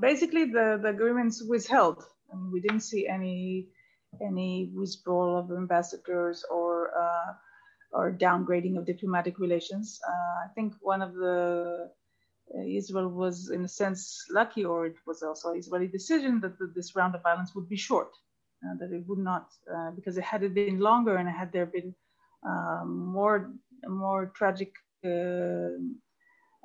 Basically, 0.00 0.44
the, 0.46 0.78
the 0.82 0.88
agreements 0.88 1.42
withheld. 1.42 2.04
Mean, 2.34 2.50
we 2.52 2.60
didn't 2.60 2.80
see 2.80 3.06
any 3.06 3.68
any 4.22 4.70
withdrawal 4.72 5.36
of 5.36 5.50
ambassadors 5.50 6.44
or 6.50 6.90
or 7.94 8.12
downgrading 8.12 8.76
of 8.76 8.84
diplomatic 8.84 9.38
relations. 9.38 10.00
Uh, 10.06 10.44
I 10.44 10.48
think 10.54 10.74
one 10.80 11.00
of 11.00 11.14
the 11.14 11.90
uh, 12.54 12.60
Israel 12.66 13.08
was, 13.08 13.50
in 13.50 13.64
a 13.64 13.68
sense, 13.68 14.26
lucky, 14.30 14.64
or 14.64 14.86
it 14.86 14.96
was 15.06 15.22
also 15.22 15.52
Israeli 15.52 15.86
decision 15.86 16.40
that 16.40 16.58
the, 16.58 16.72
this 16.74 16.94
round 16.94 17.14
of 17.14 17.22
violence 17.22 17.54
would 17.54 17.68
be 17.68 17.76
short, 17.76 18.10
uh, 18.64 18.74
that 18.80 18.92
it 18.92 19.04
would 19.06 19.18
not, 19.18 19.46
uh, 19.74 19.92
because 19.92 20.18
it 20.18 20.24
had 20.24 20.42
it 20.42 20.54
been 20.54 20.78
longer 20.78 21.16
and 21.16 21.28
had 21.28 21.52
there 21.52 21.66
been 21.66 21.94
um, 22.46 23.06
more 23.06 23.52
more 23.86 24.32
tragic 24.34 24.72
uh, 25.04 25.78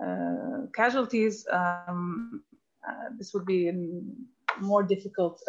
uh, 0.04 0.66
casualties, 0.74 1.46
um, 1.52 2.44
this 3.18 3.34
would 3.34 3.46
be 3.46 3.72
more 4.60 4.84
difficult 4.84 5.42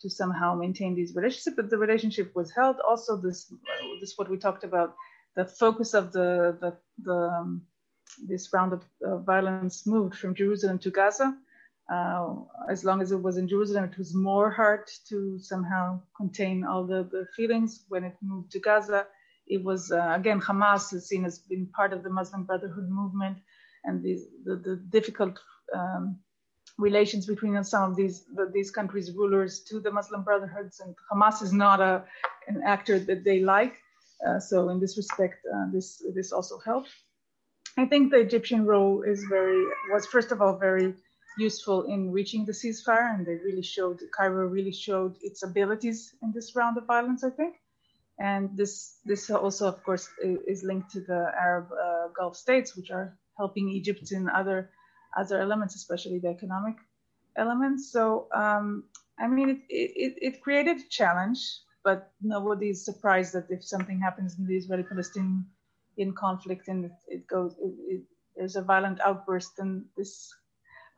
to 0.00 0.10
somehow 0.10 0.54
maintain 0.54 0.94
these 0.94 1.14
relationships, 1.14 1.56
but 1.56 1.70
the 1.70 1.78
relationship 1.78 2.34
was 2.34 2.52
held. 2.52 2.76
Also, 2.88 3.16
this 3.16 3.52
this 4.00 4.14
what 4.16 4.30
we 4.30 4.36
talked 4.36 4.64
about, 4.64 4.94
the 5.36 5.44
focus 5.44 5.94
of 5.94 6.12
the 6.12 6.56
the, 6.60 6.76
the 7.02 7.14
um, 7.14 7.62
this 8.28 8.52
round 8.52 8.72
of 8.72 8.82
uh, 9.04 9.18
violence 9.18 9.86
moved 9.86 10.14
from 10.14 10.34
Jerusalem 10.34 10.78
to 10.80 10.90
Gaza. 10.90 11.36
Uh, 11.90 12.34
as 12.68 12.84
long 12.84 13.00
as 13.00 13.12
it 13.12 13.22
was 13.22 13.36
in 13.36 13.46
Jerusalem, 13.46 13.84
it 13.84 13.96
was 13.96 14.12
more 14.12 14.50
hard 14.50 14.90
to 15.08 15.38
somehow 15.38 16.00
contain 16.16 16.64
all 16.64 16.84
the, 16.84 17.04
the 17.12 17.26
feelings. 17.36 17.84
When 17.88 18.02
it 18.02 18.16
moved 18.20 18.50
to 18.52 18.60
Gaza, 18.60 19.06
it 19.46 19.62
was 19.62 19.92
uh, 19.92 20.12
again 20.14 20.40
Hamas 20.40 20.92
is 20.92 21.08
seen 21.08 21.24
as 21.24 21.38
being 21.38 21.66
part 21.66 21.92
of 21.92 22.02
the 22.02 22.10
Muslim 22.10 22.44
Brotherhood 22.44 22.88
movement, 22.88 23.38
and 23.84 24.02
the, 24.02 24.18
the, 24.44 24.56
the 24.56 24.76
difficult 24.90 25.38
um, 25.74 26.18
relations 26.78 27.26
between 27.26 27.62
some 27.64 27.90
of 27.90 27.96
these 27.96 28.24
these 28.52 28.70
countries' 28.70 29.12
rulers 29.12 29.60
to 29.60 29.80
the 29.80 29.90
Muslim 29.90 30.22
Brotherhoods, 30.22 30.80
and 30.80 30.94
Hamas 31.10 31.42
is 31.42 31.52
not 31.52 31.80
a 31.80 32.04
an 32.48 32.62
actor 32.64 32.98
that 32.98 33.24
they 33.24 33.40
like. 33.40 33.74
Uh, 34.26 34.38
so 34.40 34.68
in 34.70 34.80
this 34.80 34.96
respect, 34.96 35.44
uh, 35.54 35.66
this 35.72 36.02
this 36.14 36.32
also 36.32 36.58
helped. 36.58 36.90
I 37.78 37.84
think 37.86 38.10
the 38.10 38.18
Egyptian 38.18 38.64
role 38.64 39.02
is 39.02 39.24
very 39.24 39.64
was 39.92 40.06
first 40.06 40.32
of 40.32 40.40
all 40.40 40.56
very 40.58 40.94
useful 41.38 41.82
in 41.84 42.10
reaching 42.10 42.44
the 42.46 42.52
ceasefire, 42.52 43.14
and 43.14 43.26
they 43.26 43.36
really 43.44 43.62
showed 43.62 44.00
Cairo 44.16 44.46
really 44.46 44.72
showed 44.72 45.16
its 45.20 45.42
abilities 45.42 46.14
in 46.22 46.32
this 46.32 46.56
round 46.56 46.78
of 46.78 46.84
violence. 46.86 47.24
I 47.24 47.30
think, 47.30 47.56
and 48.18 48.56
this 48.56 48.98
this 49.04 49.30
also 49.30 49.68
of 49.68 49.82
course 49.82 50.08
is 50.22 50.62
linked 50.62 50.90
to 50.92 51.00
the 51.00 51.32
Arab 51.38 51.68
uh, 51.72 52.08
Gulf 52.16 52.36
states, 52.36 52.76
which 52.76 52.90
are 52.90 53.18
helping 53.36 53.68
Egypt 53.68 54.12
in 54.12 54.28
other 54.30 54.70
other 55.16 55.40
elements, 55.40 55.74
especially 55.74 56.18
the 56.18 56.28
economic 56.28 56.76
elements. 57.36 57.90
So, 57.90 58.28
um, 58.34 58.84
I 59.18 59.26
mean, 59.26 59.48
it, 59.50 59.60
it, 59.68 60.14
it, 60.20 60.42
created 60.42 60.78
a 60.78 60.88
challenge, 60.88 61.40
but 61.82 62.12
nobody 62.20 62.70
is 62.70 62.84
surprised 62.84 63.32
that 63.34 63.46
if 63.50 63.64
something 63.64 63.98
happens 64.00 64.38
in 64.38 64.46
the 64.46 64.56
Israeli-Palestinian 64.56 65.46
conflict 66.14 66.68
and 66.68 66.86
it, 66.86 66.92
it 67.08 67.26
goes, 67.26 67.56
it, 67.60 68.02
there's 68.36 68.56
a 68.56 68.62
violent 68.62 69.00
outburst, 69.00 69.56
then 69.56 69.86
this 69.96 70.34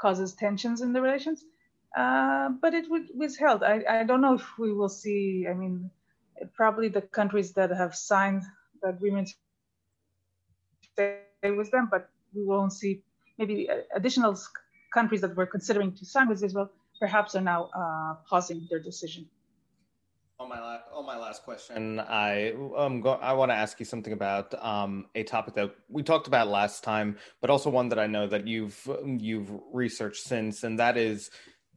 causes 0.01 0.35
tensions 0.35 0.81
in 0.81 0.93
the 0.93 1.01
relations. 1.01 1.45
Uh, 1.97 2.51
but 2.61 2.75
it 2.75 2.85
was 3.15 3.37
held. 3.37 3.63
I, 3.63 3.83
I 3.89 4.05
don't 4.05 4.21
know 4.21 4.35
if 4.35 4.59
we 4.59 4.73
will 4.73 4.89
see. 4.89 5.47
I 5.49 5.55
mean, 5.55 5.91
probably 6.55 6.89
the 6.89 7.01
countries 7.01 7.53
that 7.55 7.71
have 7.71 7.95
signed 7.95 8.43
the 8.83 8.91
agreement 8.91 9.31
stay 10.93 11.21
with 11.45 11.71
them, 11.71 11.89
but 11.91 12.11
we 12.35 12.45
won't 12.45 12.73
see 12.73 13.03
maybe 13.39 13.69
additional 13.95 14.37
countries 14.93 15.21
that 15.21 15.37
were 15.37 15.47
considering 15.47 15.93
to 15.95 16.05
sign 16.05 16.29
with 16.29 16.43
Israel 16.43 16.71
perhaps 16.99 17.35
are 17.35 17.41
now 17.41 17.71
uh, 17.75 18.15
pausing 18.29 18.67
their 18.69 18.81
decision. 18.81 19.27
On 20.41 20.49
my 20.49 20.61
last, 20.61 20.85
on 20.93 21.05
my 21.05 21.17
last 21.17 21.43
question, 21.43 21.99
I 21.99 22.53
um, 22.77 23.01
go, 23.01 23.13
I 23.15 23.33
want 23.33 23.51
to 23.51 23.57
ask 23.57 23.81
you 23.81 23.87
something 23.87 24.13
about 24.13 24.55
um, 24.65 25.07
a 25.17 25.25
topic 25.25 25.55
that 25.55 25.75
we 25.89 26.05
talked 26.05 26.29
about 26.29 26.47
last 26.47 26.85
time, 26.85 27.17
but 27.41 27.51
also 27.51 27.71
one 27.71 27.89
that 27.89 27.99
I 27.99 28.07
know 28.07 28.29
that 28.29 28.47
you've 28.47 28.89
you've 29.05 29.51
researched 29.73 30.23
since, 30.23 30.63
and 30.63 30.79
that 30.79 30.97
is 30.97 31.31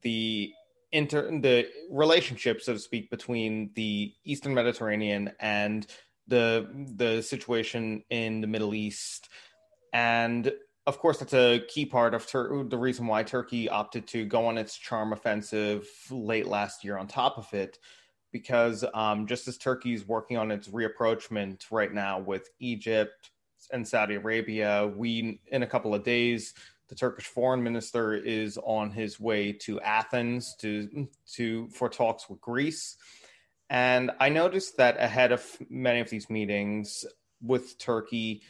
the 0.03 0.51
inter 0.91 1.31
the 1.39 1.69
relationship, 1.89 2.61
so 2.61 2.73
to 2.73 2.79
speak, 2.79 3.09
between 3.09 3.71
the 3.73 4.13
Eastern 4.25 4.53
Mediterranean 4.53 5.31
and 5.39 5.87
the 6.27 6.69
the 6.95 7.23
situation 7.23 8.03
in 8.11 8.41
the 8.41 8.47
Middle 8.47 8.75
East, 8.75 9.27
and 9.91 10.51
of 10.87 10.97
course, 10.97 11.19
that's 11.19 11.33
a 11.33 11.59
key 11.67 11.85
part 11.85 12.13
of 12.13 12.25
Tur- 12.25 12.63
the 12.63 12.77
reason 12.77 13.05
why 13.07 13.23
Turkey 13.23 13.69
opted 13.69 14.07
to 14.07 14.25
go 14.25 14.47
on 14.47 14.57
its 14.57 14.77
charm 14.77 15.13
offensive 15.13 15.87
late 16.09 16.47
last 16.47 16.83
year. 16.83 16.97
On 16.97 17.07
top 17.07 17.37
of 17.37 17.53
it, 17.53 17.77
because 18.31 18.83
um, 18.93 19.27
just 19.27 19.47
as 19.47 19.57
Turkey 19.57 19.93
is 19.93 20.07
working 20.07 20.37
on 20.37 20.51
its 20.51 20.69
reapproachment 20.69 21.65
right 21.69 21.93
now 21.93 22.19
with 22.19 22.49
Egypt 22.59 23.31
and 23.71 23.87
Saudi 23.87 24.15
Arabia, 24.15 24.87
we 24.87 25.39
in 25.51 25.63
a 25.63 25.67
couple 25.67 25.93
of 25.93 26.03
days 26.03 26.53
the 26.87 26.95
Turkish 26.95 27.25
foreign 27.25 27.63
minister 27.63 28.15
is 28.15 28.57
on 28.63 28.91
his 28.91 29.19
way 29.19 29.53
to 29.53 29.79
Athens 29.81 30.55
to 30.59 31.07
to 31.33 31.67
for 31.69 31.89
talks 31.89 32.29
with 32.29 32.41
Greece. 32.41 32.97
And 33.69 34.11
I 34.19 34.29
noticed 34.29 34.77
that 34.77 34.99
ahead 34.99 35.31
of 35.31 35.45
many 35.69 36.01
of 36.01 36.09
these 36.09 36.29
meetings 36.29 37.05
with 37.41 37.77
Turkey, 37.77 38.41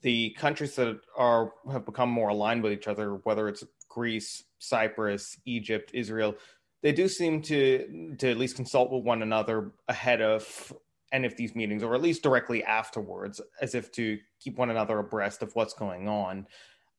the 0.00 0.30
countries 0.38 0.74
that 0.76 1.00
are 1.16 1.52
have 1.70 1.84
become 1.84 2.10
more 2.10 2.30
aligned 2.30 2.62
with 2.62 2.72
each 2.72 2.88
other, 2.88 3.14
whether 3.24 3.48
it's 3.48 3.64
Greece, 3.88 4.44
Cyprus, 4.58 5.36
Egypt, 5.44 5.90
Israel, 5.92 6.34
they 6.82 6.92
do 6.92 7.08
seem 7.08 7.42
to 7.42 8.14
to 8.18 8.30
at 8.30 8.38
least 8.38 8.56
consult 8.56 8.90
with 8.90 9.04
one 9.04 9.22
another 9.22 9.72
ahead 9.88 10.22
of 10.22 10.72
any 11.12 11.26
of 11.26 11.36
these 11.36 11.54
meetings, 11.54 11.82
or 11.82 11.94
at 11.94 12.00
least 12.00 12.22
directly 12.22 12.64
afterwards, 12.64 13.40
as 13.60 13.74
if 13.74 13.92
to 13.92 14.18
keep 14.40 14.56
one 14.56 14.70
another 14.70 14.98
abreast 14.98 15.42
of 15.42 15.54
what's 15.54 15.74
going 15.74 16.08
on. 16.08 16.46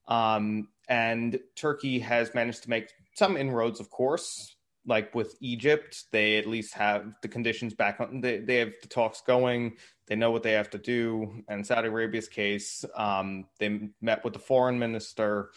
Um, 0.08 0.68
and 0.88 1.40
Turkey 1.56 2.00
has 2.00 2.36
managed 2.36 2.64
to 2.64 2.70
make 2.70 2.90
some 3.16 3.38
inroads, 3.38 3.80
of 3.80 3.90
course, 3.90 4.56
like 4.86 5.16
with 5.16 5.36
Egypt, 5.40 6.06
they 6.12 6.38
at 6.38 6.48
least 6.48 6.74
have 6.74 7.14
the 7.22 7.28
conditions 7.28 7.74
back 7.74 8.00
on. 8.00 8.22
They, 8.22 8.40
they 8.40 8.58
have 8.58 8.74
the 8.82 8.88
talks 8.88 9.22
going. 9.22 9.78
They 10.08 10.16
know 10.16 10.32
what 10.32 10.44
they 10.44 10.52
have 10.52 10.70
to 10.72 10.78
do. 10.78 11.44
And 11.48 11.66
Saudi 11.66 11.88
Arabia's 11.88 12.28
case, 12.28 12.84
um, 12.96 13.46
they 13.60 13.90
met 14.02 14.24
with 14.24 14.34
the 14.34 14.40
foreign 14.40 14.78
minister. 14.78 15.52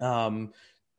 Um, 0.00 0.52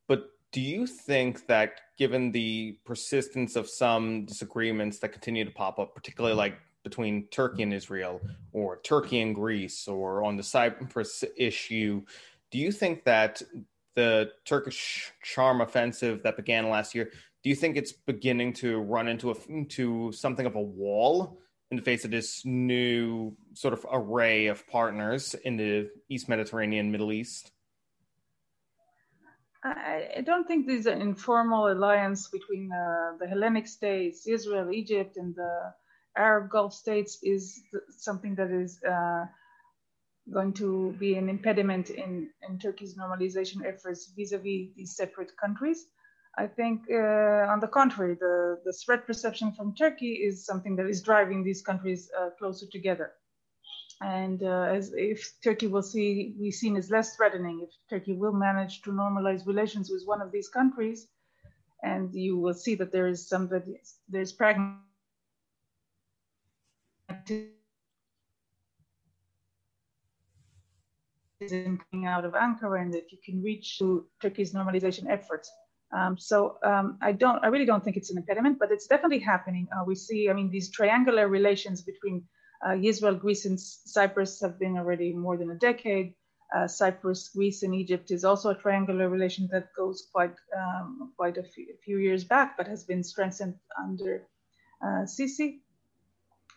but 0.08 0.30
do 0.52 0.62
you 0.62 0.88
think 0.88 1.48
that, 1.48 1.82
given 1.98 2.32
the 2.32 2.78
persistence 2.86 3.56
of 3.56 3.70
some 3.70 4.26
disagreements 4.26 5.00
that 5.00 5.10
continue 5.10 5.44
to 5.44 5.52
pop 5.52 5.80
up, 5.80 5.94
particularly 5.94 6.36
like 6.36 6.58
between 6.84 7.28
Turkey 7.28 7.64
and 7.64 7.74
Israel, 7.74 8.22
or 8.54 8.80
Turkey 8.82 9.22
and 9.22 9.36
Greece, 9.36 9.88
or 9.88 10.24
on 10.24 10.38
the 10.38 10.44
Cyprus 10.44 11.24
issue, 11.38 12.04
do 12.50 12.58
you 12.58 12.72
think 12.72 13.04
that 13.04 13.42
the 13.96 14.32
Turkish 14.46 15.12
charm 15.22 15.62
offensive 15.62 16.24
that 16.24 16.38
began 16.38 16.70
last 16.70 16.96
year 16.96 17.12
do 17.44 17.50
you 17.50 17.56
think 17.56 17.78
it's 17.78 17.92
beginning 17.92 18.54
to 18.54 18.80
run 18.80 19.08
into 19.08 19.32
a 19.32 19.66
to 19.70 20.12
something 20.12 20.46
of 20.46 20.56
a 20.56 20.62
wall 20.62 21.40
in 21.72 21.78
the 21.78 21.84
face 21.84 22.06
of 22.06 22.12
this 22.12 22.46
new 22.46 23.36
sort 23.54 23.74
of 23.74 23.86
array 23.92 24.48
of 24.48 24.68
partners 24.68 25.36
in 25.46 25.58
the 25.58 25.90
East 26.10 26.30
Mediterranean, 26.30 26.92
Middle 26.92 27.12
East? 27.12 27.52
I 29.64 30.24
don't 30.26 30.48
think 30.48 30.66
there's 30.66 30.88
an 30.88 31.02
informal 31.02 31.72
alliance 31.72 32.28
between 32.30 32.72
uh, 32.72 33.18
the 33.20 33.28
Hellenic 33.28 33.68
states, 33.68 34.28
Israel, 34.28 34.72
Egypt, 34.72 35.18
and 35.18 35.36
the 35.36 35.74
Arab 36.18 36.50
Gulf 36.50 36.74
states 36.74 37.20
is 37.22 37.62
something 37.90 38.34
that 38.36 38.50
is 38.50 38.82
uh, 38.84 39.26
going 40.34 40.54
to 40.54 40.96
be 41.00 41.14
an 41.16 41.30
impediment 41.30 41.92
in, 41.92 42.30
in 42.48 42.58
Turkey's 42.58 42.96
normalization 42.96 43.64
efforts 43.64 44.12
vis-a-vis 44.18 44.74
these 44.76 44.96
separate 44.96 45.38
countries. 45.38 45.86
I 46.38 46.48
think, 46.48 46.84
uh, 46.90 47.52
on 47.52 47.60
the 47.60 47.68
contrary, 47.68 48.16
the, 48.16 48.60
the 48.64 48.72
threat 48.72 49.06
perception 49.06 49.52
from 49.52 49.76
Turkey 49.76 50.14
is 50.14 50.46
something 50.46 50.78
that 50.78 50.86
is 50.86 51.02
driving 51.02 51.44
these 51.44 51.62
countries 51.62 52.10
uh, 52.18 52.30
closer 52.40 52.66
together. 52.68 53.12
And 54.02 54.42
uh, 54.42 54.68
as 54.72 54.94
if 54.96 55.34
Turkey 55.44 55.68
will 55.68 55.84
see 55.84 56.34
be 56.40 56.50
seen 56.50 56.76
as 56.78 56.90
less 56.90 57.16
threatening, 57.16 57.62
if 57.62 57.70
Turkey 57.90 58.14
will 58.14 58.32
manage 58.32 58.82
to 58.84 58.92
normalize 58.92 59.46
relations 59.46 59.92
with 59.92 60.04
one 60.06 60.22
of 60.22 60.32
these 60.32 60.48
countries, 60.48 61.08
and 61.84 62.14
you 62.14 62.38
will 62.38 62.54
see 62.54 62.76
that 62.76 62.92
there 62.92 63.08
is 63.08 63.28
some 63.28 63.48
that 63.50 63.66
there's 64.08 64.32
pragmatism 64.32 64.82
coming 71.92 72.06
out 72.08 72.26
of 72.26 72.34
Ankara, 72.34 72.82
and 72.82 72.94
that 72.94 73.12
you 73.12 73.20
can 73.24 73.44
reach 73.44 73.78
to 73.80 74.08
Turkey's 74.22 74.54
normalization 74.54 75.08
efforts. 75.10 75.52
Um, 75.94 76.18
so 76.18 76.58
um, 76.64 76.98
I 77.02 77.12
don't, 77.12 77.44
I 77.44 77.48
really 77.48 77.66
don't 77.66 77.84
think 77.84 77.98
it's 77.98 78.12
an 78.12 78.18
impediment, 78.18 78.60
but 78.60 78.72
it's 78.72 78.88
definitely 78.88 79.20
happening. 79.20 79.68
Uh, 79.72 79.84
we 79.86 79.96
see, 79.96 80.30
I 80.30 80.34
mean, 80.34 80.50
these 80.50 80.70
triangular 80.70 81.28
relations 81.28 81.82
between 81.82 82.24
uh, 82.66 82.76
Israel, 82.82 83.16
Greece, 83.16 83.46
and 83.46 83.60
Cyprus 83.60 84.40
have 84.42 84.60
been 84.60 84.78
already 84.78 85.14
more 85.14 85.38
than 85.38 85.52
a 85.52 85.56
decade. 85.56 86.14
Uh, 86.56 86.68
Cyprus, 86.68 87.30
Greece, 87.30 87.64
and 87.64 87.74
Egypt 87.74 88.12
is 88.12 88.24
also 88.26 88.50
a 88.50 88.56
triangular 88.56 89.10
relation 89.10 89.48
that 89.52 89.74
goes 89.74 90.10
quite 90.14 90.36
um, 90.56 91.14
quite 91.16 91.38
a 91.38 91.44
few, 91.44 91.68
few, 91.84 91.98
years 91.98 92.26
back, 92.26 92.58
but 92.58 92.68
has 92.68 92.84
been 92.84 93.04
strengthened 93.04 93.56
under 93.82 94.28
uh, 94.84 95.06
Sisi. 95.06 95.60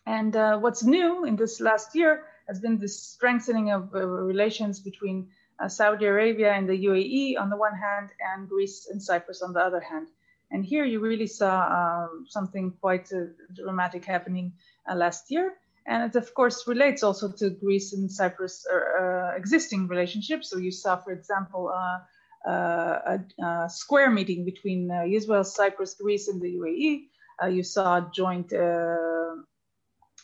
And 0.07 0.35
uh, 0.35 0.59
what's 0.59 0.83
new 0.83 1.25
in 1.25 1.37
this 1.37 1.61
last 1.61 1.95
year 1.95 2.25
has 2.49 2.61
been 2.61 2.79
the 2.79 2.89
strengthening 2.89 3.71
of 3.71 3.95
uh, 3.95 4.05
relations 4.05 4.81
between 4.81 5.29
uh, 5.61 5.69
Saudi 5.69 6.07
Arabia 6.07 6.53
and 6.53 6.69
the 6.69 6.85
UAE 6.87 7.41
on 7.41 7.51
the 7.51 7.57
one 7.57 7.75
hand, 7.75 8.11
and 8.33 8.49
Greece 8.49 8.89
and 8.91 9.03
Cyprus 9.03 9.43
on 9.43 9.53
the 9.53 9.61
other 9.61 9.81
hand. 9.81 10.09
And 10.51 10.65
here 10.65 10.85
you 10.85 11.01
really 11.01 11.27
saw 11.27 11.55
um, 11.79 12.27
something 12.29 12.73
quite 12.81 13.13
uh, 13.13 13.27
dramatic 13.55 14.05
happening 14.05 14.53
uh, 14.89 14.95
last 14.95 15.31
year. 15.31 15.55
And 15.87 16.05
it, 16.05 16.17
of 16.17 16.33
course, 16.35 16.67
relates 16.67 17.03
also 17.03 17.31
to 17.33 17.51
Greece 17.51 17.93
and 17.93 18.11
Cyprus 18.11 18.67
uh, 18.73 19.33
existing 19.37 19.89
relationships. 19.89 20.49
So 20.49 20.59
you 20.59 20.71
saw, 20.71 20.97
for 20.97 21.13
example, 21.13 21.69
uh, 21.69 22.49
uh, 22.49 23.19
a, 23.41 23.45
a, 23.45 23.69
square 23.69 24.11
meeting 24.11 24.45
between 24.45 24.91
Israel, 25.09 25.45
Cyprus, 25.45 25.95
Greece, 25.95 26.29
and 26.29 26.41
the 26.41 26.55
UAE. 26.55 27.53
you 27.53 27.63
saw 27.63 27.97
a 27.97 28.11
joint 28.15 28.53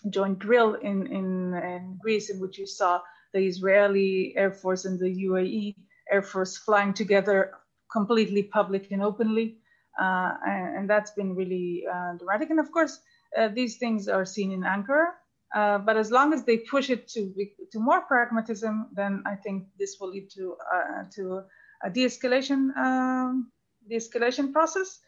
joint 0.09 0.38
drill 0.38 0.75
in, 0.75 1.07
in, 1.09 1.55
in 1.55 1.99
Greece 2.01 2.31
in 2.31 2.40
which 2.40 2.57
you 2.59 2.66
saw 2.66 3.01
the 3.33 3.47
Israeli 3.47 4.35
Air 4.37 4.53
Force 4.53 4.85
and 4.85 4.99
the 4.99 5.12
UAE 5.27 5.75
Air 6.11 6.23
Force 6.23 6.57
flying 6.57 6.95
together 6.95 7.53
completely 7.90 8.43
public 8.43 8.90
and 8.90 9.03
openly. 9.03 9.59
Uh, 10.01 10.33
and, 10.47 10.77
and, 10.79 10.90
that's 10.90 11.11
been 11.11 11.35
really 11.35 11.85
uh, 11.93 12.14
dramatic. 12.16 12.49
And 12.51 12.61
of 12.61 12.71
course, 12.73 13.01
uh, 13.37 13.49
these 13.49 13.77
things 13.77 14.09
are 14.09 14.25
seen 14.25 14.53
in 14.53 14.62
Ankara. 14.62 15.09
Uh, 15.55 15.79
but 15.79 15.97
as 15.97 16.11
long 16.11 16.33
as 16.33 16.45
they 16.45 16.59
push 16.59 16.90
it 16.90 17.09
to 17.09 17.35
to 17.73 17.81
more 17.81 18.03
pragmatism, 18.03 18.88
then 18.93 19.23
I 19.27 19.35
think 19.35 19.66
this 19.79 19.97
will 20.01 20.11
lead 20.11 20.31
to 20.37 20.57
uh, 20.73 21.03
to 21.16 21.43
a 21.83 21.90
de-escalation 21.90 22.75
um, 22.77 23.51
de-escalation 23.88 24.53
process. 24.53 25.01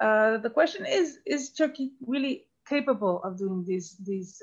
Uh, 0.00 0.38
the 0.38 0.48
question 0.48 0.86
is: 0.86 1.18
Is 1.26 1.52
Turkey 1.52 1.92
really 2.06 2.46
capable 2.66 3.22
of 3.22 3.36
doing 3.36 3.62
these 3.66 3.98
these 3.98 4.42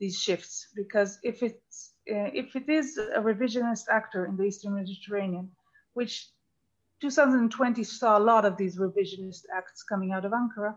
these 0.00 0.18
shifts? 0.20 0.66
Because 0.74 1.20
if 1.22 1.44
it's 1.44 1.93
if 2.06 2.56
it 2.56 2.68
is 2.68 2.98
a 2.98 3.20
revisionist 3.20 3.84
actor 3.90 4.26
in 4.26 4.36
the 4.36 4.44
Eastern 4.44 4.74
Mediterranean, 4.74 5.50
which 5.94 6.28
2020 7.00 7.84
saw 7.84 8.18
a 8.18 8.20
lot 8.20 8.44
of 8.44 8.56
these 8.56 8.78
revisionist 8.78 9.42
acts 9.54 9.82
coming 9.82 10.12
out 10.12 10.24
of 10.24 10.32
Ankara, 10.32 10.74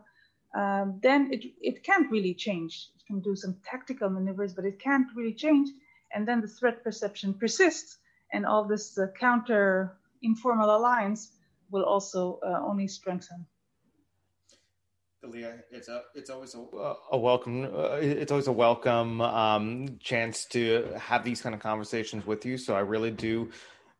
um, 0.56 1.00
then 1.04 1.32
it, 1.32 1.44
it 1.62 1.84
can't 1.84 2.10
really 2.10 2.34
change. 2.34 2.90
It 2.96 3.06
can 3.06 3.22
do 3.22 3.36
some 3.36 3.58
tactical 3.63 4.10
maneuvers, 4.10 4.54
but 4.54 4.66
it 4.66 4.80
can't 4.80 5.08
really 5.16 5.34
change. 5.34 5.70
And 6.13 6.28
then 6.28 6.42
the 6.42 6.48
threat 6.48 6.84
perception 6.84 7.34
persists, 7.34 7.98
and 8.34 8.46
all 8.46 8.63
this 8.66 8.98
uh, 8.98 9.08
counter 9.20 9.98
informal 10.24 10.76
alliance 10.76 11.32
will 11.70 11.84
also 11.84 12.40
uh, 12.44 12.62
only 12.66 12.88
strengthen. 12.88 13.46
It's 15.72 15.88
a 15.88 16.02
it's 16.16 16.30
always 16.30 16.56
a, 16.56 16.94
a 17.12 17.18
welcome 17.18 17.66
uh, 17.66 17.98
it's 18.02 18.32
always 18.32 18.48
a 18.48 18.52
welcome 18.52 19.22
um, 19.22 19.98
chance 20.00 20.46
to 20.46 20.88
have 20.98 21.24
these 21.24 21.42
kind 21.42 21.54
of 21.54 21.62
conversations 21.62 22.26
with 22.26 22.46
you. 22.46 22.58
So 22.58 22.76
I 22.76 22.80
really 22.80 23.12
do 23.12 23.50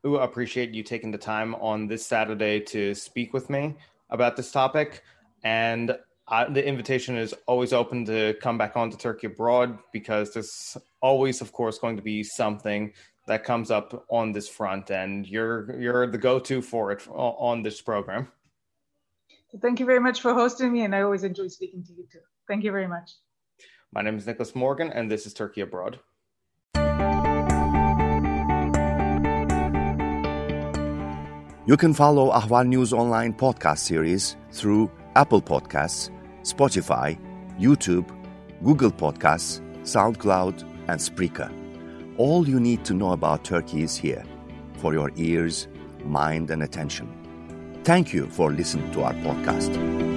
appreciate 0.04 0.74
you 0.74 0.84
taking 0.84 1.12
the 1.12 1.18
time 1.18 1.56
on 1.56 1.88
this 1.88 2.06
Saturday 2.06 2.60
to 2.62 2.94
speak 2.96 3.34
with 3.34 3.50
me 3.50 3.76
about 4.10 4.38
this 4.38 4.52
topic. 4.52 5.04
And 5.44 5.98
I, 6.28 6.46
the 6.46 6.66
invitation 6.66 7.18
is 7.18 7.34
always 7.46 7.74
open 7.74 8.06
to 8.06 8.36
come 8.42 8.58
back 8.58 8.76
on 8.76 8.90
to 8.92 8.98
Turkey 8.98 9.28
abroad 9.28 9.80
because 9.94 10.34
there's 10.34 10.78
always, 11.02 11.42
of 11.42 11.52
course, 11.52 11.80
going 11.80 11.96
to 11.96 12.02
be 12.02 12.24
something 12.24 12.94
that 13.28 13.44
comes 13.44 13.72
up 13.72 14.06
on 14.10 14.32
this 14.32 14.48
front, 14.48 14.90
and 14.90 15.28
you're 15.28 15.80
you're 15.80 16.08
the 16.08 16.18
go-to 16.18 16.62
for 16.62 16.92
it 16.92 17.08
on 17.10 17.62
this 17.62 17.82
program. 17.82 18.30
So 19.50 19.58
thank 19.62 19.80
you 19.80 19.86
very 19.86 20.00
much 20.00 20.22
for 20.22 20.34
hosting 20.34 20.74
me, 20.74 20.84
and 20.84 20.94
I 20.94 21.02
always 21.02 21.24
enjoy 21.24 21.48
speaking 21.48 21.84
to 21.86 21.94
you 21.94 22.06
too. 22.12 22.20
Thank 22.48 22.64
you 22.66 22.72
very 22.72 22.88
much. 22.88 23.12
My 23.94 24.02
name 24.02 24.18
is 24.18 24.28
Nicholas 24.28 24.54
Morgan, 24.56 24.92
and 24.92 25.10
this 25.10 25.26
is 25.26 25.34
Turkey 25.34 25.62
Abroad. 25.62 26.00
You 31.66 31.76
can 31.78 31.94
follow 31.94 32.32
Ahval 32.32 32.68
News 32.68 32.92
Online 32.92 33.34
podcast 33.34 33.80
series 33.80 34.36
through 34.52 34.92
Apple 35.16 35.42
Podcasts, 35.42 36.10
Spotify, 36.42 37.18
YouTube, 37.58 38.10
Google 38.64 38.92
Podcasts, 38.92 39.62
SoundCloud, 39.84 40.64
and 40.90 41.00
Spreaker. 41.00 41.52
All 42.18 42.48
you 42.48 42.60
need 42.60 42.84
to 42.86 42.94
know 42.94 43.12
about 43.14 43.46
Turkey 43.46 43.84
is 43.84 43.96
here 43.96 44.24
for 44.78 44.94
your 44.94 45.12
ears, 45.16 45.68
mind, 46.04 46.52
and 46.52 46.64
attention. 46.64 47.17
Thank 47.88 48.12
you 48.12 48.28
for 48.28 48.52
listening 48.52 48.92
to 48.92 49.04
our 49.04 49.14
podcast. 49.14 50.17